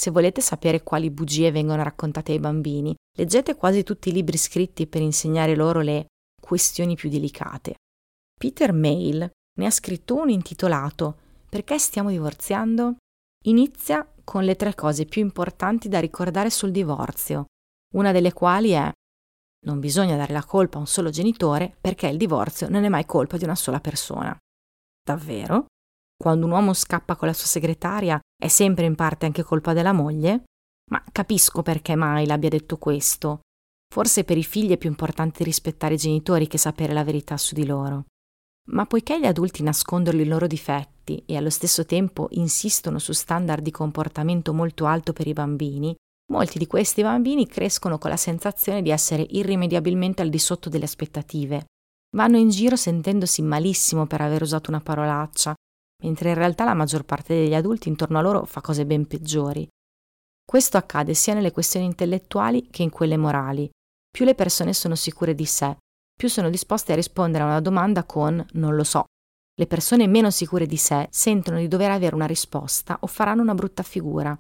Se 0.02 0.10
volete 0.10 0.42
sapere 0.42 0.82
quali 0.82 1.12
bugie 1.12 1.52
vengono 1.52 1.84
raccontate 1.84 2.32
ai 2.32 2.40
bambini, 2.40 2.96
leggete 3.16 3.54
quasi 3.54 3.84
tutti 3.84 4.10
i 4.10 4.12
libri 4.12 4.36
scritti 4.36 4.88
per 4.88 5.00
insegnare 5.00 5.56
loro 5.56 5.82
le 5.82 6.08
questioni 6.42 6.96
più 6.96 7.08
delicate. 7.08 7.76
Peter 8.36 8.74
Mail 8.74 9.30
ne 9.60 9.66
ha 9.68 9.70
scritto 9.70 10.16
uno 10.16 10.32
intitolato 10.32 11.20
Perché 11.48 11.78
stiamo 11.78 12.10
divorziando? 12.10 12.96
Inizia 13.44 14.12
con 14.24 14.44
le 14.44 14.56
tre 14.56 14.74
cose 14.74 15.06
più 15.06 15.22
importanti 15.22 15.88
da 15.88 16.00
ricordare 16.00 16.50
sul 16.50 16.72
divorzio, 16.72 17.46
una 17.94 18.12
delle 18.12 18.34
quali 18.34 18.72
è 18.72 18.92
non 19.68 19.80
bisogna 19.80 20.18
dare 20.18 20.34
la 20.34 20.44
colpa 20.44 20.78
a 20.78 20.80
un 20.80 20.88
solo 20.88 21.12
genitore 21.12 21.78
perché 21.80 22.08
il 22.08 22.18
divorzio 22.18 22.70
non 22.70 22.86
è 22.86 22.90
mai 22.90 23.06
colpa 23.06 23.38
di 23.38 23.44
una 23.44 23.54
sola 23.54 23.80
persona. 23.80 24.36
Davvero? 25.06 25.68
Quando 26.22 26.46
un 26.46 26.52
uomo 26.52 26.76
scappa 26.76 27.16
con 27.16 27.28
la 27.28 27.34
sua 27.34 27.48
segretaria 27.48 28.20
è 28.40 28.48
sempre 28.48 28.86
in 28.86 28.94
parte 28.94 29.26
anche 29.26 29.42
colpa 29.42 29.74
della 29.74 29.92
moglie? 29.92 30.44
Ma 30.92 31.04
capisco 31.12 31.64
perché 31.64 31.96
mai 31.96 32.28
l'abbia 32.28 32.50
detto 32.50 32.78
questo. 32.78 33.40
Forse 33.92 34.24
per 34.24 34.38
i 34.38 34.44
figli 34.44 34.70
è 34.70 34.78
più 34.78 34.88
importante 34.88 35.44
rispettare 35.44 35.96
i 35.96 35.98
genitori 35.98 36.46
che 36.46 36.60
sapere 36.60 36.94
la 36.94 37.04
verità 37.04 37.38
su 37.38 37.56
di 37.56 37.66
loro. 37.66 38.06
Ma 38.70 38.86
poiché 38.86 39.20
gli 39.20 39.26
adulti 39.26 39.64
nascondono 39.64 40.22
i 40.22 40.28
loro 40.28 40.46
difetti 40.46 41.24
e 41.26 41.38
allo 41.38 41.50
stesso 41.50 41.88
tempo 41.88 42.28
insistono 42.34 43.00
su 43.00 43.14
standard 43.14 43.64
di 43.64 43.72
comportamento 43.72 44.54
molto 44.54 44.86
alto 44.86 45.14
per 45.14 45.26
i 45.26 45.34
bambini, 45.34 45.96
molti 46.32 46.60
di 46.60 46.68
questi 46.68 47.02
bambini 47.02 47.48
crescono 47.48 47.98
con 47.98 48.12
la 48.12 48.16
sensazione 48.16 48.84
di 48.84 48.92
essere 48.92 49.26
irrimediabilmente 49.28 50.22
al 50.22 50.30
di 50.30 50.38
sotto 50.38 50.70
delle 50.70 50.86
aspettative. 50.86 51.66
Vanno 52.16 52.38
in 52.38 52.50
giro 52.50 52.76
sentendosi 52.76 53.42
malissimo 53.42 54.06
per 54.06 54.22
aver 54.22 54.44
usato 54.44 54.70
una 54.70 54.82
parolaccia, 54.82 55.56
mentre 56.02 56.30
in 56.30 56.36
realtà 56.36 56.66
la 56.66 56.74
maggior 56.74 57.04
parte 57.04 57.34
degli 57.34 57.54
adulti 57.54 57.90
intorno 57.90 58.18
a 58.18 58.22
loro 58.22 58.46
fa 58.46 58.62
cose 58.62 58.86
ben 58.86 59.08
peggiori. 59.08 59.68
Questo 60.44 60.78
accade 60.78 61.14
sia 61.14 61.34
nelle 61.34 61.52
questioni 61.52 61.86
intellettuali 61.86 62.68
che 62.70 62.84
in 62.84 62.90
quelle 62.90 63.18
morali. 63.18 63.70
Più 64.10 64.26
le 64.26 64.36
persone 64.36 64.74
sono 64.74 64.96
sicure 64.96 65.34
di 65.34 65.46
sé, 65.46 65.78
più 66.22 66.30
sono 66.30 66.50
disposte 66.50 66.92
a 66.92 66.96
rispondere 66.96 67.44
a 67.44 67.48
una 67.48 67.62
domanda 67.62 68.04
con 68.04 68.46
non 68.52 68.76
lo 68.76 68.84
so. 68.84 69.06
Le 69.56 69.66
persone 69.66 70.08
meno 70.08 70.30
sicure 70.30 70.66
di 70.66 70.78
sé 70.78 71.08
sentono 71.10 71.58
di 71.58 71.68
dover 71.68 71.90
avere 71.92 72.16
una 72.16 72.28
risposta 72.28 72.98
o 73.02 73.08
faranno 73.08 73.42
una 73.42 73.56
brutta 73.56 73.82
figura. 73.82 74.38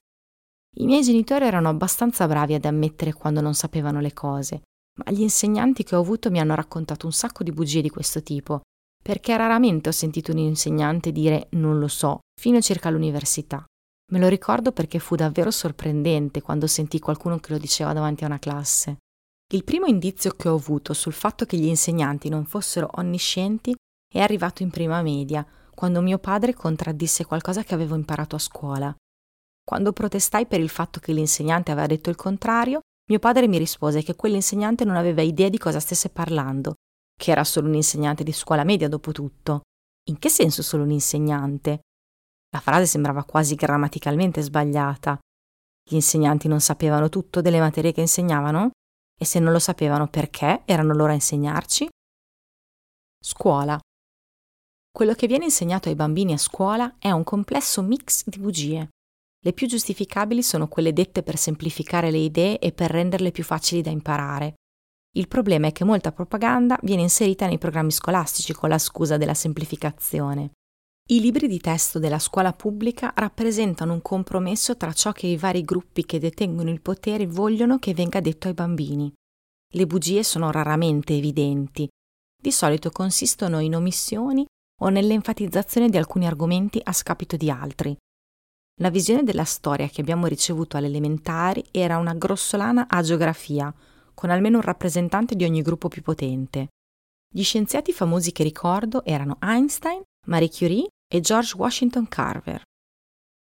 I 0.78 0.86
miei 0.86 1.02
genitori 1.02 1.45
erano 1.45 1.69
abbastanza 1.69 2.28
bravi 2.28 2.54
ad 2.54 2.65
ammettere 2.65 3.13
quando 3.13 3.41
non 3.41 3.56
sapevano 3.56 4.00
le 4.00 4.13
cose, 4.13 4.62
ma 5.04 5.12
gli 5.12 5.21
insegnanti 5.21 5.84
che 5.84 5.95
ho 5.95 6.00
avuto 6.00 6.30
mi 6.30 6.39
hanno 6.39 6.56
raccontato 6.56 7.06
un 7.08 7.13
sacco 7.13 7.43
di 7.43 7.52
bugie 7.52 7.82
di 7.82 7.89
questo 7.89 8.21
tipo 8.21 8.62
perché 9.01 9.35
raramente 9.35 9.89
ho 9.89 9.91
sentito 9.91 10.31
un 10.31 10.37
insegnante 10.37 11.11
dire 11.11 11.47
non 11.51 11.79
lo 11.79 11.87
so 11.87 12.19
fino 12.39 12.57
a 12.57 12.61
circa 12.61 12.89
l'università. 12.89 13.63
Me 14.11 14.19
lo 14.19 14.27
ricordo 14.27 14.71
perché 14.71 14.99
fu 14.99 15.15
davvero 15.15 15.51
sorprendente 15.51 16.41
quando 16.41 16.67
sentì 16.67 16.99
qualcuno 16.99 17.39
che 17.39 17.53
lo 17.53 17.57
diceva 17.57 17.93
davanti 17.93 18.23
a 18.23 18.27
una 18.27 18.39
classe. 18.39 18.97
Il 19.53 19.63
primo 19.63 19.85
indizio 19.85 20.31
che 20.31 20.49
ho 20.49 20.55
avuto 20.55 20.93
sul 20.93 21.13
fatto 21.13 21.45
che 21.45 21.57
gli 21.57 21.65
insegnanti 21.65 22.29
non 22.29 22.45
fossero 22.45 22.89
onniscienti 22.95 23.73
è 24.13 24.19
arrivato 24.19 24.63
in 24.63 24.69
prima 24.69 25.01
media, 25.01 25.45
quando 25.73 26.01
mio 26.01 26.19
padre 26.19 26.53
contraddisse 26.53 27.25
qualcosa 27.25 27.63
che 27.63 27.73
avevo 27.73 27.95
imparato 27.95 28.35
a 28.35 28.39
scuola. 28.39 28.93
Quando 29.63 29.93
protestai 29.93 30.45
per 30.45 30.59
il 30.59 30.69
fatto 30.69 30.99
che 30.99 31.13
l'insegnante 31.13 31.71
aveva 31.71 31.87
detto 31.87 32.09
il 32.09 32.15
contrario, 32.15 32.81
mio 33.09 33.19
padre 33.19 33.47
mi 33.47 33.57
rispose 33.57 34.03
che 34.03 34.15
quell'insegnante 34.15 34.83
non 34.83 34.95
aveva 34.95 35.21
idea 35.21 35.49
di 35.49 35.57
cosa 35.57 35.79
stesse 35.79 36.09
parlando 36.09 36.75
che 37.21 37.29
era 37.29 37.43
solo 37.43 37.67
un 37.67 37.75
insegnante 37.75 38.23
di 38.23 38.31
scuola 38.31 38.63
media 38.63 38.89
dopo 38.89 39.12
tutto. 39.12 39.62
In 40.10 40.17
che 40.17 40.27
senso 40.27 40.63
solo 40.63 40.81
un 40.81 40.89
insegnante? 40.89 41.81
La 42.49 42.60
frase 42.60 42.88
sembrava 42.88 43.23
quasi 43.25 43.53
grammaticalmente 43.53 44.41
sbagliata. 44.41 45.19
Gli 45.88 45.93
insegnanti 45.93 46.47
non 46.47 46.60
sapevano 46.62 47.10
tutto 47.10 47.41
delle 47.41 47.60
materie 47.60 47.91
che 47.91 48.01
insegnavano? 48.01 48.71
E 49.15 49.23
se 49.23 49.38
non 49.38 49.51
lo 49.51 49.60
sapevano 49.60 50.07
perché 50.07 50.63
erano 50.65 50.95
loro 50.95 51.12
a 51.12 51.13
insegnarci? 51.13 51.88
Scuola. 53.23 53.79
Quello 54.91 55.13
che 55.13 55.27
viene 55.27 55.45
insegnato 55.45 55.89
ai 55.89 55.95
bambini 55.95 56.34
a 56.34 56.38
scuola 56.38 56.95
è 56.97 57.12
un 57.12 57.23
complesso 57.23 57.84
mix 57.84 58.23
di 58.25 58.39
bugie. 58.39 58.89
Le 59.45 59.53
più 59.53 59.67
giustificabili 59.67 60.41
sono 60.41 60.67
quelle 60.67 60.91
dette 60.91 61.21
per 61.21 61.38
semplificare 61.38 62.10
le 62.10 62.17
idee 62.17 62.57
e 62.57 62.71
per 62.71 62.89
renderle 62.89 63.29
più 63.29 63.43
facili 63.43 63.84
da 63.84 63.91
imparare. 63.91 64.55
Il 65.13 65.28
problema 65.28 65.67
è 65.67 65.71
che 65.74 65.84
molta 65.84 66.13
propaganda 66.13 66.80
viene 66.84 67.02
inserita 67.02 67.45
nei 67.45 67.58
programmi 67.58 67.91
scolastici 67.91 68.54
con 68.54 68.69
la 68.69 68.78
scusa 68.78 69.17
della 69.17 69.34
semplificazione. 69.34 70.52
I 71.10 71.19
libri 71.19 71.47
di 71.47 71.60
testo 71.60 72.00
della 72.00 72.19
scuola 72.19 72.54
pubblica 72.54 73.12
rappresentano 73.13 73.91
un 73.91 74.02
compromesso 74.02 74.78
tra 74.78 74.93
ciò 74.93 75.12
che 75.12 75.28
i 75.28 75.36
vari 75.36 75.63
gruppi 75.63 76.06
che 76.06 76.19
detengono 76.19 76.69
il 76.69 76.80
potere 76.80 77.28
vogliono 77.28 77.78
che 77.78 77.93
venga 77.93 78.21
detto 78.21 78.47
ai 78.47 78.54
bambini. 78.54 79.12
Le 79.74 79.86
bugie 79.86 80.24
sono 80.24 80.50
raramente 80.52 81.13
evidenti. 81.13 81.89
Di 82.41 82.52
solito 82.52 82.89
consistono 82.91 83.60
in 83.60 83.76
omissioni 83.76 84.45
o 84.82 84.88
nell'enfatizzazione 84.88 85.89
di 85.89 85.97
alcuni 85.97 86.26
argomenti 86.26 86.80
a 86.82 86.93
scapito 86.93 87.36
di 87.36 87.50
altri. 87.50 87.95
La 88.80 88.89
visione 88.89 89.24
della 89.24 89.43
storia 89.43 89.89
che 89.89 90.00
abbiamo 90.00 90.28
ricevuto 90.28 90.78
alle 90.78 90.88
elementari 90.88 91.63
era 91.71 91.97
una 91.97 92.13
grossolana 92.13 92.88
agiografia, 92.89 93.74
con 94.21 94.29
almeno 94.29 94.57
un 94.57 94.63
rappresentante 94.63 95.36
di 95.36 95.45
ogni 95.45 95.63
gruppo 95.63 95.88
più 95.88 96.03
potente. 96.03 96.67
Gli 97.27 97.41
scienziati 97.41 97.91
famosi 97.91 98.31
che 98.31 98.43
ricordo 98.43 99.03
erano 99.03 99.39
Einstein, 99.41 100.03
Marie 100.27 100.51
Curie 100.51 100.89
e 101.12 101.21
George 101.21 101.57
Washington 101.57 102.07
Carver. 102.07 102.62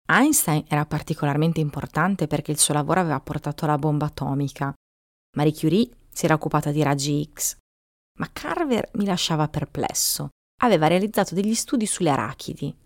Einstein 0.06 0.66
era 0.68 0.84
particolarmente 0.84 1.60
importante 1.60 2.26
perché 2.26 2.50
il 2.50 2.58
suo 2.58 2.74
lavoro 2.74 3.00
aveva 3.00 3.18
portato 3.20 3.64
la 3.64 3.78
bomba 3.78 4.04
atomica. 4.04 4.74
Marie 5.38 5.54
Curie 5.54 5.88
si 6.10 6.26
era 6.26 6.34
occupata 6.34 6.70
di 6.70 6.82
raggi 6.82 7.26
X. 7.32 7.56
Ma 8.18 8.28
Carver 8.30 8.90
mi 8.96 9.06
lasciava 9.06 9.48
perplesso. 9.48 10.28
Aveva 10.60 10.88
realizzato 10.88 11.34
degli 11.34 11.54
studi 11.54 11.86
sulle 11.86 12.10
arachidi. 12.10 12.76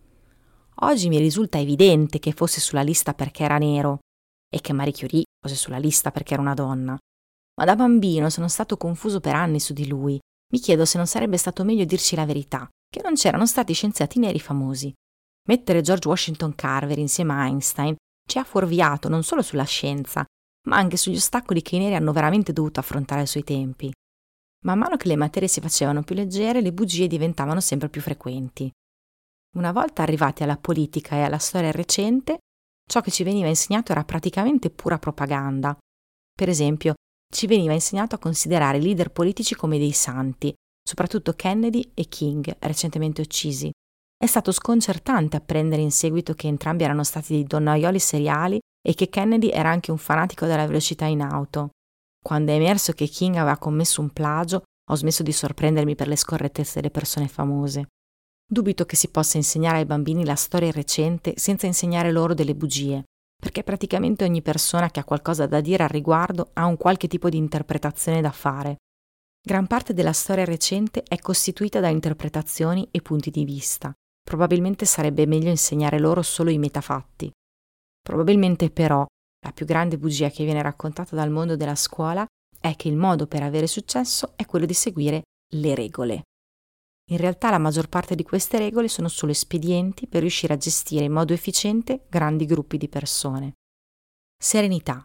Oggi 0.83 1.09
mi 1.09 1.18
risulta 1.18 1.59
evidente 1.59 2.20
che 2.20 2.31
fosse 2.31 2.61
sulla 2.61 2.83
lista 2.83 3.14
perché 3.14 3.42
era 3.42 3.59
nero 3.59 3.98
e 4.48 4.61
che 4.61 4.72
Marie 4.72 4.92
Curie 4.92 5.24
fosse 5.44 5.57
sulla 5.57 5.79
lista 5.79 6.12
perché 6.12 6.35
era 6.35 6.42
una 6.42 6.55
donna 6.55 6.96
ma 7.61 7.66
da 7.66 7.77
bambino 7.77 8.31
sono 8.31 8.49
stato 8.49 8.79
confuso 8.79 9.20
per 9.20 9.35
anni 9.35 9.61
su 9.61 9.75
di 9.75 9.87
lui. 9.87 10.18
Mi 10.53 10.59
chiedo 10.59 10.87
se 10.87 10.96
non 10.96 11.07
sarebbe 11.07 11.37
stato 11.37 11.62
meglio 11.62 11.85
dirci 11.85 12.16
la 12.16 12.25
verità, 12.25 12.66
che 12.88 13.03
non 13.03 13.14
c'erano 13.14 13.46
stati 13.46 13.75
scienziati 13.75 14.18
neri 14.18 14.40
famosi. 14.40 14.90
Mettere 15.46 15.83
George 15.83 16.09
Washington 16.09 16.55
Carver 16.55 16.96
insieme 16.96 17.35
a 17.35 17.44
Einstein 17.44 17.94
ci 18.27 18.38
ha 18.38 18.44
fuorviato 18.44 19.11
non 19.11 19.23
solo 19.23 19.42
sulla 19.42 19.64
scienza, 19.64 20.25
ma 20.68 20.77
anche 20.77 20.96
sugli 20.96 21.16
ostacoli 21.16 21.61
che 21.61 21.77
i 21.77 21.81
neri 21.81 21.94
hanno 21.94 22.12
veramente 22.12 22.55
dovuto 22.55 22.81
affrontare 22.81 23.20
ai 23.20 23.27
suoi 23.27 23.44
tempi. 23.44 23.92
Man 24.64 24.79
mano 24.79 24.96
che 24.96 25.09
le 25.09 25.16
materie 25.16 25.49
si 25.49 25.61
facevano 25.61 26.03
più 26.03 26.14
leggere, 26.14 26.62
le 26.62 26.73
bugie 26.73 27.09
diventavano 27.09 27.61
sempre 27.61 27.90
più 27.90 28.01
frequenti. 28.01 28.70
Una 29.57 29.73
volta 29.73 30.03
arrivati 30.03 30.44
alla 30.44 30.57
politica 30.57 31.16
e 31.16 31.23
alla 31.23 31.38
storia 31.38 31.73
recente, 31.73 32.38
ciò 32.88 33.03
che 33.03 33.11
ci 33.11 33.23
veniva 33.23 33.49
insegnato 33.49 33.92
era 33.92 34.05
praticamente 34.05 34.70
pura 34.70 34.99
propaganda. 34.99 35.77
Per 36.35 36.49
esempio, 36.49 36.94
ci 37.33 37.47
veniva 37.47 37.73
insegnato 37.73 38.16
a 38.16 38.19
considerare 38.19 38.79
i 38.79 38.83
leader 38.83 39.11
politici 39.11 39.55
come 39.55 39.79
dei 39.79 39.93
santi, 39.93 40.53
soprattutto 40.83 41.35
Kennedy 41.35 41.93
e 41.95 42.07
King, 42.07 42.57
recentemente 42.59 43.21
uccisi. 43.21 43.71
È 44.16 44.27
stato 44.27 44.53
sconcertante 44.53 45.37
apprendere 45.37 45.81
in 45.81 45.93
seguito 45.93 46.35
che 46.35 46.49
entrambi 46.49 46.85
erano 46.85 47.05
stati 47.05 47.33
dei 47.33 47.45
donnaioli 47.45 47.99
seriali 47.99 48.59
e 48.87 48.95
che 48.95 49.09
Kennedy 49.09 49.49
era 49.49 49.71
anche 49.71 49.90
un 49.90 49.99
fanatico 49.99 50.47
della 50.47 50.66
velocità 50.66 51.07
in 51.07 51.23
auto. 51.23 51.71
Quando 52.23 52.53
è 52.53 52.57
emerso 52.57 52.93
che 52.93 53.07
King 53.07 53.37
aveva 53.37 53.57
commesso 53.57 54.01
un 54.01 54.11
plagio, 54.11 54.62
ho 54.90 54.95
smesso 54.95 55.23
di 55.23 55.33
sorprendermi 55.33 55.95
per 55.95 56.09
le 56.09 56.16
scorrettezze 56.16 56.75
delle 56.75 56.90
persone 56.90 57.29
famose. 57.29 57.87
Dubito 58.47 58.85
che 58.85 58.97
si 58.97 59.09
possa 59.09 59.37
insegnare 59.37 59.79
ai 59.79 59.87
bambini 59.87 60.25
la 60.25 60.35
storia 60.35 60.73
recente 60.73 61.35
senza 61.37 61.66
insegnare 61.66 62.11
loro 62.11 62.35
delle 62.35 62.57
bugie, 62.57 63.05
perché 63.40 63.64
praticamente 63.64 64.24
ogni 64.24 64.42
persona 64.42 64.90
che 64.90 65.00
ha 65.00 65.05
qualcosa 65.05 65.46
da 65.46 65.61
dire 65.61 65.83
al 65.83 65.88
riguardo 65.88 66.50
ha 66.53 66.66
un 66.66 66.76
qualche 66.76 67.09
tipo 67.09 67.29
di 67.31 67.38
interpretazione 67.38 68.20
da 68.20 68.31
fare. 68.31 68.76
Gran 69.42 69.66
parte 69.66 69.94
della 69.94 70.12
storia 70.12 70.44
recente 70.44 71.03
è 71.03 71.18
costituita 71.18 71.81
da 71.81 71.88
interpretazioni 71.88 72.87
e 72.90 73.00
punti 73.00 73.31
di 73.31 73.44
vista. 73.44 73.90
Probabilmente 74.22 74.85
sarebbe 74.85 75.26
meglio 75.26 75.48
insegnare 75.48 75.98
loro 75.98 76.20
solo 76.20 76.50
i 76.50 76.59
metafatti. 76.59 77.31
Probabilmente 78.00 78.70
però 78.70 79.05
la 79.42 79.53
più 79.53 79.64
grande 79.64 79.96
bugia 79.96 80.29
che 80.29 80.44
viene 80.44 80.61
raccontata 80.61 81.16
dal 81.16 81.31
mondo 81.31 81.57
della 81.57 81.74
scuola 81.74 82.26
è 82.61 82.76
che 82.76 82.88
il 82.88 82.96
modo 82.96 83.26
per 83.26 83.42
avere 83.42 83.66
successo 83.66 84.35
è 84.37 84.44
quello 84.44 84.66
di 84.66 84.74
seguire 84.74 85.22
le 85.55 85.74
regole. 85.74 86.22
In 87.11 87.16
realtà 87.16 87.51
la 87.51 87.59
maggior 87.59 87.88
parte 87.88 88.14
di 88.14 88.23
queste 88.23 88.59
regole 88.59 88.87
sono 88.87 89.09
solo 89.09 89.33
espedienti 89.33 90.07
per 90.07 90.20
riuscire 90.20 90.55
a 90.55 90.57
gestire 90.57 91.05
in 91.05 91.12
modo 91.12 91.33
efficiente 91.33 92.07
grandi 92.09 92.46
gruppi 92.46 92.79
di 92.79 92.88
persone. 92.88 93.55
Serenità. 94.38 95.03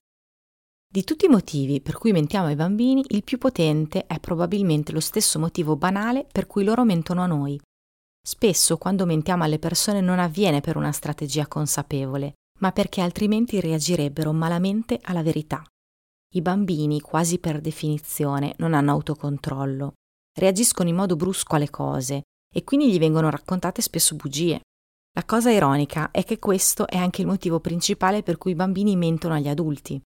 Di 0.87 1.03
tutti 1.03 1.25
i 1.25 1.29
motivi 1.29 1.81
per 1.81 1.97
cui 1.97 2.11
mentiamo 2.11 2.47
ai 2.47 2.55
bambini, 2.55 3.03
il 3.09 3.23
più 3.23 3.39
potente 3.39 4.05
è 4.05 4.19
probabilmente 4.19 4.91
lo 4.91 4.99
stesso 4.99 5.39
motivo 5.39 5.75
banale 5.75 6.27
per 6.31 6.45
cui 6.45 6.63
loro 6.63 6.85
mentono 6.85 7.23
a 7.23 7.27
noi. 7.27 7.59
Spesso 8.21 8.77
quando 8.77 9.05
mentiamo 9.05 9.43
alle 9.43 9.59
persone 9.59 9.99
non 9.99 10.19
avviene 10.19 10.61
per 10.61 10.77
una 10.77 10.91
strategia 10.91 11.47
consapevole, 11.47 12.35
ma 12.59 12.71
perché 12.71 13.01
altrimenti 13.01 13.59
reagirebbero 13.59 14.31
malamente 14.31 14.99
alla 15.01 15.23
verità. 15.23 15.63
I 16.35 16.41
bambini, 16.41 17.01
quasi 17.01 17.39
per 17.39 17.61
definizione, 17.61 18.53
non 18.57 18.73
hanno 18.73 18.91
autocontrollo, 18.91 19.93
reagiscono 20.37 20.89
in 20.89 20.95
modo 20.95 21.15
brusco 21.15 21.55
alle 21.55 21.69
cose 21.69 22.23
e 22.53 22.63
quindi 22.63 22.91
gli 22.91 22.99
vengono 22.99 23.29
raccontate 23.29 23.81
spesso 23.81 24.15
bugie. 24.15 24.61
La 25.13 25.23
cosa 25.23 25.49
ironica 25.49 26.11
è 26.11 26.23
che 26.23 26.39
questo 26.39 26.87
è 26.87 26.97
anche 26.97 27.21
il 27.21 27.27
motivo 27.27 27.59
principale 27.59 28.21
per 28.21 28.37
cui 28.37 28.51
i 28.51 28.55
bambini 28.55 28.95
mentono 28.95 29.33
agli 29.33 29.47
adulti. 29.47 30.01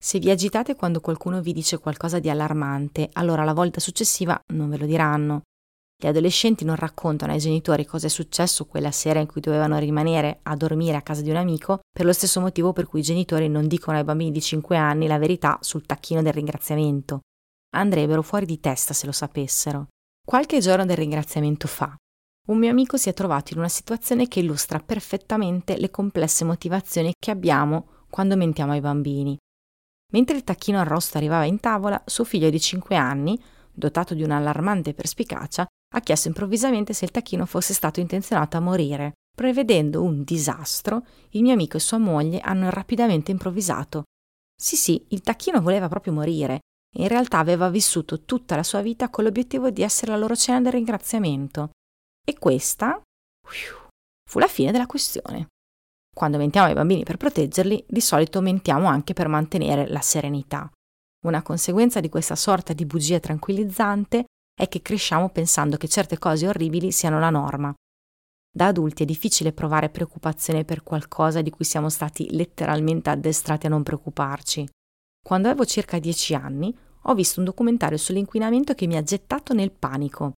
Se 0.00 0.18
vi 0.18 0.30
agitate 0.30 0.76
quando 0.76 1.00
qualcuno 1.00 1.40
vi 1.40 1.52
dice 1.52 1.78
qualcosa 1.78 2.18
di 2.18 2.30
allarmante, 2.30 3.08
allora 3.14 3.44
la 3.44 3.52
volta 3.52 3.80
successiva 3.80 4.40
non 4.52 4.68
ve 4.68 4.78
lo 4.78 4.86
diranno. 4.86 5.42
Gli 6.00 6.06
adolescenti 6.06 6.64
non 6.64 6.76
raccontano 6.76 7.32
ai 7.32 7.40
genitori 7.40 7.84
cosa 7.84 8.06
è 8.06 8.08
successo 8.08 8.66
quella 8.66 8.92
sera 8.92 9.18
in 9.18 9.26
cui 9.26 9.40
dovevano 9.40 9.78
rimanere 9.78 10.38
a 10.44 10.54
dormire 10.54 10.96
a 10.96 11.02
casa 11.02 11.22
di 11.22 11.30
un 11.30 11.36
amico, 11.36 11.80
per 11.90 12.04
lo 12.06 12.12
stesso 12.12 12.40
motivo 12.40 12.72
per 12.72 12.86
cui 12.86 13.00
i 13.00 13.02
genitori 13.02 13.48
non 13.48 13.66
dicono 13.66 13.96
ai 13.96 14.04
bambini 14.04 14.30
di 14.30 14.40
5 14.40 14.76
anni 14.76 15.08
la 15.08 15.18
verità 15.18 15.58
sul 15.60 15.86
tacchino 15.86 16.22
del 16.22 16.32
ringraziamento. 16.32 17.22
Andrebbero 17.76 18.22
fuori 18.22 18.46
di 18.46 18.60
testa 18.60 18.94
se 18.94 19.06
lo 19.06 19.12
sapessero. 19.12 19.88
Qualche 20.24 20.60
giorno 20.60 20.84
del 20.84 20.96
ringraziamento 20.96 21.68
fa, 21.68 21.94
un 22.48 22.58
mio 22.58 22.70
amico 22.70 22.96
si 22.96 23.10
è 23.10 23.14
trovato 23.14 23.52
in 23.52 23.58
una 23.58 23.68
situazione 23.68 24.26
che 24.26 24.40
illustra 24.40 24.78
perfettamente 24.78 25.76
le 25.76 25.90
complesse 25.90 26.44
motivazioni 26.44 27.12
che 27.18 27.30
abbiamo 27.30 28.04
quando 28.08 28.36
mentiamo 28.36 28.72
ai 28.72 28.80
bambini. 28.80 29.36
Mentre 30.12 30.36
il 30.36 30.44
tacchino 30.44 30.78
arrosto 30.78 31.18
arrivava 31.18 31.44
in 31.44 31.60
tavola, 31.60 32.02
suo 32.06 32.24
figlio 32.24 32.48
di 32.48 32.58
5 32.58 32.96
anni, 32.96 33.38
dotato 33.70 34.14
di 34.14 34.22
un'allarmante 34.22 34.94
perspicacia, 34.94 35.66
ha 35.94 36.00
chiesto 36.00 36.28
improvvisamente 36.28 36.94
se 36.94 37.04
il 37.04 37.10
tacchino 37.10 37.44
fosse 37.44 37.74
stato 37.74 38.00
intenzionato 38.00 38.56
a 38.56 38.60
morire. 38.60 39.12
Prevedendo 39.36 40.02
un 40.02 40.24
disastro, 40.24 41.06
il 41.30 41.42
mio 41.42 41.52
amico 41.52 41.76
e 41.76 41.80
sua 41.80 41.98
moglie 41.98 42.40
hanno 42.40 42.70
rapidamente 42.70 43.30
improvvisato. 43.30 44.04
Sì, 44.58 44.76
sì, 44.76 45.04
il 45.10 45.20
tacchino 45.20 45.60
voleva 45.60 45.88
proprio 45.88 46.14
morire. 46.14 46.60
In 46.96 47.08
realtà 47.08 47.38
aveva 47.38 47.68
vissuto 47.68 48.24
tutta 48.24 48.56
la 48.56 48.62
sua 48.62 48.80
vita 48.80 49.10
con 49.10 49.24
l'obiettivo 49.24 49.70
di 49.70 49.82
essere 49.82 50.12
la 50.12 50.18
loro 50.18 50.34
cena 50.34 50.60
del 50.60 50.72
ringraziamento. 50.72 51.70
E 52.24 52.38
questa 52.38 53.00
fu 54.28 54.38
la 54.38 54.48
fine 54.48 54.72
della 54.72 54.86
questione. 54.86 55.48
Quando 56.14 56.38
mentiamo 56.38 56.66
ai 56.66 56.74
bambini 56.74 57.04
per 57.04 57.16
proteggerli, 57.16 57.84
di 57.86 58.00
solito 58.00 58.40
mentiamo 58.40 58.86
anche 58.86 59.12
per 59.12 59.28
mantenere 59.28 59.86
la 59.88 60.00
serenità. 60.00 60.70
Una 61.26 61.42
conseguenza 61.42 62.00
di 62.00 62.08
questa 62.08 62.36
sorta 62.36 62.72
di 62.72 62.86
bugia 62.86 63.20
tranquillizzante 63.20 64.24
è 64.58 64.68
che 64.68 64.82
cresciamo 64.82 65.30
pensando 65.30 65.76
che 65.76 65.88
certe 65.88 66.18
cose 66.18 66.48
orribili 66.48 66.90
siano 66.90 67.20
la 67.20 67.30
norma. 67.30 67.72
Da 68.50 68.66
adulti 68.66 69.04
è 69.04 69.06
difficile 69.06 69.52
provare 69.52 69.90
preoccupazione 69.90 70.64
per 70.64 70.82
qualcosa 70.82 71.42
di 71.42 71.50
cui 71.50 71.64
siamo 71.64 71.88
stati 71.88 72.34
letteralmente 72.34 73.10
addestrati 73.10 73.66
a 73.66 73.68
non 73.68 73.84
preoccuparci. 73.84 74.68
Quando 75.28 75.48
avevo 75.48 75.66
circa 75.66 75.98
dieci 75.98 76.32
anni, 76.32 76.74
ho 77.02 77.14
visto 77.14 77.40
un 77.40 77.44
documentario 77.44 77.98
sull'inquinamento 77.98 78.72
che 78.72 78.86
mi 78.86 78.96
ha 78.96 79.02
gettato 79.02 79.52
nel 79.52 79.72
panico. 79.72 80.32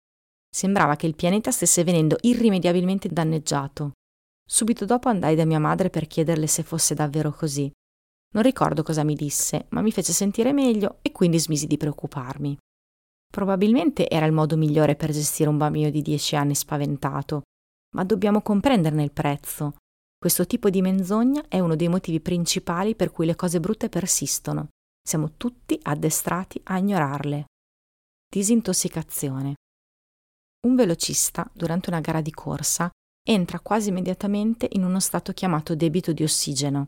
Sembrava 0.50 0.96
che 0.96 1.06
il 1.06 1.14
pianeta 1.14 1.52
stesse 1.52 1.84
venendo 1.84 2.18
irrimediabilmente 2.22 3.08
danneggiato. 3.08 3.92
Subito 4.44 4.86
dopo 4.86 5.08
andai 5.08 5.36
da 5.36 5.46
mia 5.46 5.60
madre 5.60 5.92
per 5.92 6.08
chiederle 6.08 6.48
se 6.48 6.64
fosse 6.64 6.96
davvero 6.96 7.32
così. 7.32 7.72
Non 8.34 8.42
ricordo 8.42 8.82
cosa 8.82 9.04
mi 9.04 9.14
disse, 9.14 9.68
ma 9.70 9.82
mi 9.82 9.92
fece 9.92 10.12
sentire 10.12 10.54
meglio 10.54 10.98
e 11.04 11.12
quindi 11.12 11.38
smisi 11.38 11.68
di 11.68 11.78
preoccuparmi. 11.78 12.58
Probabilmente 13.32 14.10
era 14.10 14.26
il 14.26 14.32
modo 14.32 14.58
migliore 14.58 14.96
per 14.96 15.12
gestire 15.12 15.50
un 15.50 15.58
bambino 15.58 15.92
di 15.92 16.02
10 16.02 16.36
anni 16.36 16.56
spaventato, 16.56 17.44
ma 17.96 18.04
dobbiamo 18.04 18.42
comprenderne 18.42 19.04
il 19.04 19.12
prezzo. 19.12 19.76
Questo 20.18 20.48
tipo 20.48 20.72
di 20.72 20.82
menzogna 20.82 21.46
è 21.48 21.60
uno 21.60 21.76
dei 21.76 21.90
motivi 21.90 22.20
principali 22.20 22.96
per 22.96 23.12
cui 23.12 23.28
le 23.28 23.36
cose 23.36 23.60
brutte 23.60 23.88
persistono. 23.88 24.70
Siamo 25.02 25.34
tutti 25.38 25.80
addestrati 25.82 26.60
a 26.66 26.78
ignorarle. 26.78 27.46
Disintossicazione. 28.28 29.56
Un 30.68 30.76
velocista, 30.76 31.50
durante 31.54 31.90
una 31.90 32.02
gara 32.02 32.22
di 32.22 32.32
corsa, 32.32 32.90
entra 33.28 33.60
quasi 33.60 33.90
immediatamente 33.90 34.68
in 34.72 34.84
uno 34.84 35.00
stato 35.00 35.34
chiamato 35.34 35.76
debito 35.76 36.14
di 36.14 36.24
ossigeno. 36.24 36.88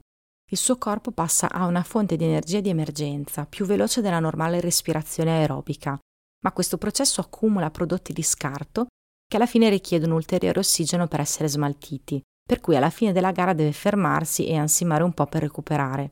Il 0.51 0.57
suo 0.57 0.77
corpo 0.77 1.11
passa 1.11 1.49
a 1.51 1.65
una 1.65 1.83
fonte 1.83 2.15
di 2.15 2.25
energia 2.25 2.59
di 2.59 2.69
emergenza 2.69 3.45
più 3.45 3.65
veloce 3.65 4.01
della 4.01 4.19
normale 4.19 4.59
respirazione 4.59 5.31
aerobica 5.31 5.99
ma 6.41 6.51
questo 6.51 6.77
processo 6.77 7.21
accumula 7.21 7.71
prodotti 7.71 8.13
di 8.13 8.23
scarto 8.23 8.87
che 9.27 9.37
alla 9.37 9.45
fine 9.45 9.69
richiedono 9.69 10.15
ulteriore 10.15 10.59
ossigeno 10.59 11.07
per 11.07 11.21
essere 11.21 11.47
smaltiti, 11.47 12.21
per 12.43 12.59
cui 12.59 12.75
alla 12.75 12.89
fine 12.89 13.13
della 13.13 13.31
gara 13.31 13.53
deve 13.53 13.71
fermarsi 13.71 14.45
e 14.45 14.57
ansimare 14.57 15.03
un 15.03 15.13
po' 15.13 15.25
per 15.27 15.41
recuperare. 15.41 16.09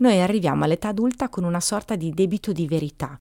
Noi 0.00 0.20
arriviamo 0.20 0.64
all'età 0.64 0.88
adulta 0.88 1.28
con 1.28 1.44
una 1.44 1.60
sorta 1.60 1.96
di 1.96 2.10
debito 2.10 2.52
di 2.52 2.66
verità. 2.66 3.16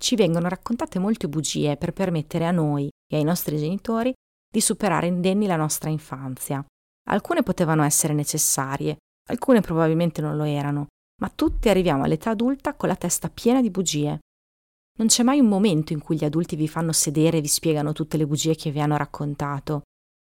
Ci 0.00 0.16
vengono 0.16 0.48
raccontate 0.48 0.98
molte 0.98 1.28
bugie 1.28 1.76
per 1.76 1.92
permettere 1.92 2.46
a 2.46 2.50
noi 2.50 2.88
e 3.06 3.16
ai 3.16 3.24
nostri 3.24 3.56
genitori 3.58 4.12
di 4.52 4.60
superare 4.60 5.06
indenni 5.06 5.46
la 5.46 5.56
nostra 5.56 5.90
infanzia. 5.90 6.64
Alcune 7.08 7.42
potevano 7.42 7.82
essere 7.82 8.14
necessarie, 8.14 8.96
alcune 9.28 9.60
probabilmente 9.60 10.20
non 10.20 10.36
lo 10.36 10.44
erano, 10.44 10.86
ma 11.20 11.30
tutti 11.34 11.68
arriviamo 11.68 12.04
all'età 12.04 12.30
adulta 12.30 12.74
con 12.74 12.88
la 12.88 12.96
testa 12.96 13.28
piena 13.28 13.60
di 13.60 13.70
bugie. 13.70 14.18
Non 14.98 15.06
c'è 15.08 15.22
mai 15.22 15.40
un 15.40 15.48
momento 15.48 15.92
in 15.92 16.00
cui 16.00 16.16
gli 16.16 16.24
adulti 16.24 16.56
vi 16.56 16.68
fanno 16.68 16.92
sedere 16.92 17.38
e 17.38 17.40
vi 17.40 17.48
spiegano 17.48 17.92
tutte 17.92 18.16
le 18.16 18.26
bugie 18.26 18.54
che 18.54 18.70
vi 18.70 18.80
hanno 18.80 18.96
raccontato. 18.96 19.82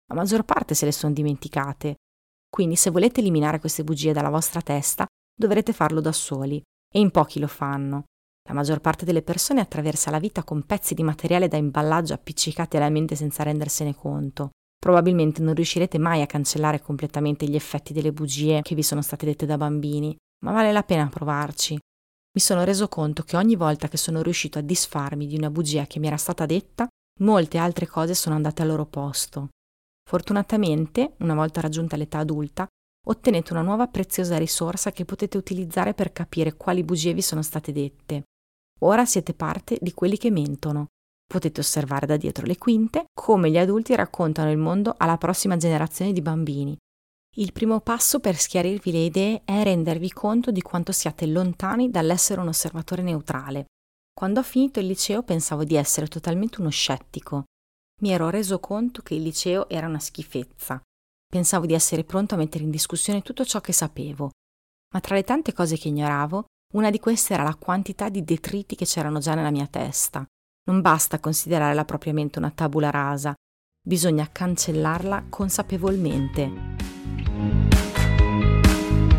La 0.07 0.15
maggior 0.15 0.43
parte 0.43 0.73
se 0.73 0.85
le 0.85 0.91
sono 0.91 1.13
dimenticate. 1.13 1.95
Quindi 2.49 2.75
se 2.75 2.89
volete 2.89 3.19
eliminare 3.19 3.59
queste 3.59 3.83
bugie 3.83 4.13
dalla 4.13 4.29
vostra 4.29 4.61
testa, 4.61 5.05
dovrete 5.37 5.73
farlo 5.73 6.01
da 6.01 6.11
soli, 6.11 6.61
e 6.91 6.99
in 6.99 7.11
pochi 7.11 7.39
lo 7.39 7.47
fanno. 7.47 8.05
La 8.49 8.53
maggior 8.53 8.79
parte 8.79 9.05
delle 9.05 9.21
persone 9.21 9.61
attraversa 9.61 10.09
la 10.09 10.19
vita 10.19 10.43
con 10.43 10.63
pezzi 10.63 10.93
di 10.93 11.03
materiale 11.03 11.47
da 11.47 11.57
imballaggio 11.57 12.13
appiccicati 12.13 12.77
alla 12.77 12.89
mente 12.89 13.15
senza 13.15 13.43
rendersene 13.43 13.93
conto. 13.93 14.49
Probabilmente 14.79 15.41
non 15.41 15.53
riuscirete 15.53 15.97
mai 15.97 16.21
a 16.21 16.27
cancellare 16.27 16.81
completamente 16.81 17.45
gli 17.45 17.55
effetti 17.55 17.93
delle 17.93 18.13
bugie 18.13 18.61
che 18.61 18.75
vi 18.75 18.83
sono 18.83 19.01
state 19.01 19.25
dette 19.25 19.45
da 19.45 19.57
bambini, 19.57 20.15
ma 20.45 20.51
vale 20.51 20.71
la 20.71 20.83
pena 20.83 21.07
provarci 21.07 21.77
mi 22.37 22.43
sono 22.43 22.63
reso 22.63 22.87
conto 22.87 23.23
che 23.23 23.35
ogni 23.35 23.55
volta 23.55 23.87
che 23.87 23.97
sono 23.97 24.21
riuscito 24.21 24.59
a 24.59 24.61
disfarmi 24.61 25.25
di 25.25 25.35
una 25.35 25.49
bugia 25.49 25.87
che 25.87 25.97
mi 25.97 26.05
era 26.05 26.17
stata 26.17 26.45
detta, 26.45 26.87
molte 27.21 27.57
altre 27.57 27.87
cose 27.87 28.13
sono 28.13 28.35
andate 28.35 28.61
al 28.61 28.67
loro 28.67 28.85
posto. 28.85 29.49
Fortunatamente, 30.07 31.15
una 31.21 31.33
volta 31.33 31.61
raggiunta 31.61 31.95
l'età 31.95 32.19
adulta, 32.19 32.67
ottenete 33.09 33.53
una 33.53 33.61
nuova 33.61 33.87
preziosa 33.87 34.37
risorsa 34.37 34.91
che 34.91 35.05
potete 35.05 35.37
utilizzare 35.37 35.93
per 35.93 36.11
capire 36.11 36.55
quali 36.55 36.83
bugie 36.83 37.13
vi 37.13 37.21
sono 37.21 37.41
state 37.41 37.71
dette. 37.71 38.23
Ora 38.81 39.05
siete 39.05 39.33
parte 39.33 39.77
di 39.81 39.93
quelli 39.93 40.17
che 40.17 40.29
mentono. 40.29 40.87
Potete 41.25 41.59
osservare 41.59 42.05
da 42.05 42.15
dietro 42.15 42.45
le 42.45 42.57
quinte 42.57 43.05
come 43.13 43.49
gli 43.49 43.57
adulti 43.57 43.95
raccontano 43.95 44.51
il 44.51 44.57
mondo 44.57 44.93
alla 44.97 45.17
prossima 45.17 45.57
generazione 45.57 46.13
di 46.13 46.21
bambini. 46.21 46.77
Il 47.35 47.51
primo 47.53 47.81
passo 47.81 48.19
per 48.19 48.35
schiarirvi 48.35 48.91
le 48.91 49.05
idee 49.05 49.41
è 49.43 49.63
rendervi 49.63 50.11
conto 50.11 50.51
di 50.51 50.61
quanto 50.61 50.91
siate 50.91 51.27
lontani 51.27 51.89
dall'essere 51.89 52.41
un 52.41 52.47
osservatore 52.47 53.03
neutrale. 53.03 53.65
Quando 54.13 54.39
ho 54.39 54.43
finito 54.43 54.79
il 54.79 54.87
liceo 54.87 55.21
pensavo 55.21 55.63
di 55.63 55.75
essere 55.75 56.07
totalmente 56.07 56.59
uno 56.59 56.69
scettico. 56.69 57.43
Mi 58.01 58.11
ero 58.11 58.29
reso 58.29 58.59
conto 58.59 59.01
che 59.01 59.13
il 59.15 59.21
liceo 59.21 59.69
era 59.69 59.87
una 59.87 59.99
schifezza. 59.99 60.81
Pensavo 61.29 61.65
di 61.65 61.73
essere 61.73 62.05
pronto 62.05 62.35
a 62.35 62.37
mettere 62.37 62.63
in 62.63 62.69
discussione 62.69 63.21
tutto 63.21 63.43
ciò 63.43 63.59
che 63.59 63.73
sapevo. 63.73 64.31
Ma 64.93 65.01
tra 65.01 65.15
le 65.15 65.23
tante 65.23 65.51
cose 65.51 65.77
che 65.77 65.89
ignoravo, 65.89 66.45
una 66.73 66.89
di 66.89 66.99
queste 66.99 67.33
era 67.33 67.43
la 67.43 67.55
quantità 67.55 68.09
di 68.09 68.23
detriti 68.23 68.75
che 68.75 68.85
c'erano 68.85 69.19
già 69.19 69.35
nella 69.35 69.51
mia 69.51 69.67
testa. 69.67 70.25
Non 70.69 70.81
basta 70.81 71.19
considerare 71.19 71.73
la 71.73 71.85
propria 71.85 72.13
mente 72.13 72.39
una 72.39 72.51
tabula 72.51 72.89
rasa, 72.89 73.33
bisogna 73.81 74.29
cancellarla 74.31 75.25
consapevolmente. 75.29 76.75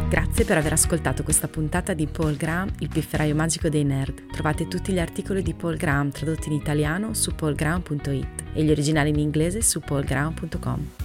Grazie 0.09 0.45
per 0.47 0.57
aver 0.57 0.73
ascoltato 0.73 1.23
questa 1.23 1.49
puntata 1.49 1.93
di 1.93 2.07
Paul 2.07 2.37
Graham, 2.37 2.73
il 2.79 2.89
pifferaio 2.89 3.35
magico 3.35 3.69
dei 3.69 3.85
nerd. 3.85 4.31
Trovate 4.31 4.67
tutti 4.67 4.93
gli 4.93 4.99
articoli 4.99 5.43
di 5.43 5.53
Paul 5.53 5.77
Graham 5.77 6.11
tradotti 6.11 6.49
in 6.49 6.55
italiano 6.55 7.13
su 7.13 7.35
paulgraham.it 7.35 8.45
e 8.55 8.63
gli 8.63 8.71
originali 8.71 9.11
in 9.11 9.19
inglese 9.19 9.61
su 9.61 9.81
paulgraham.com. 9.81 10.98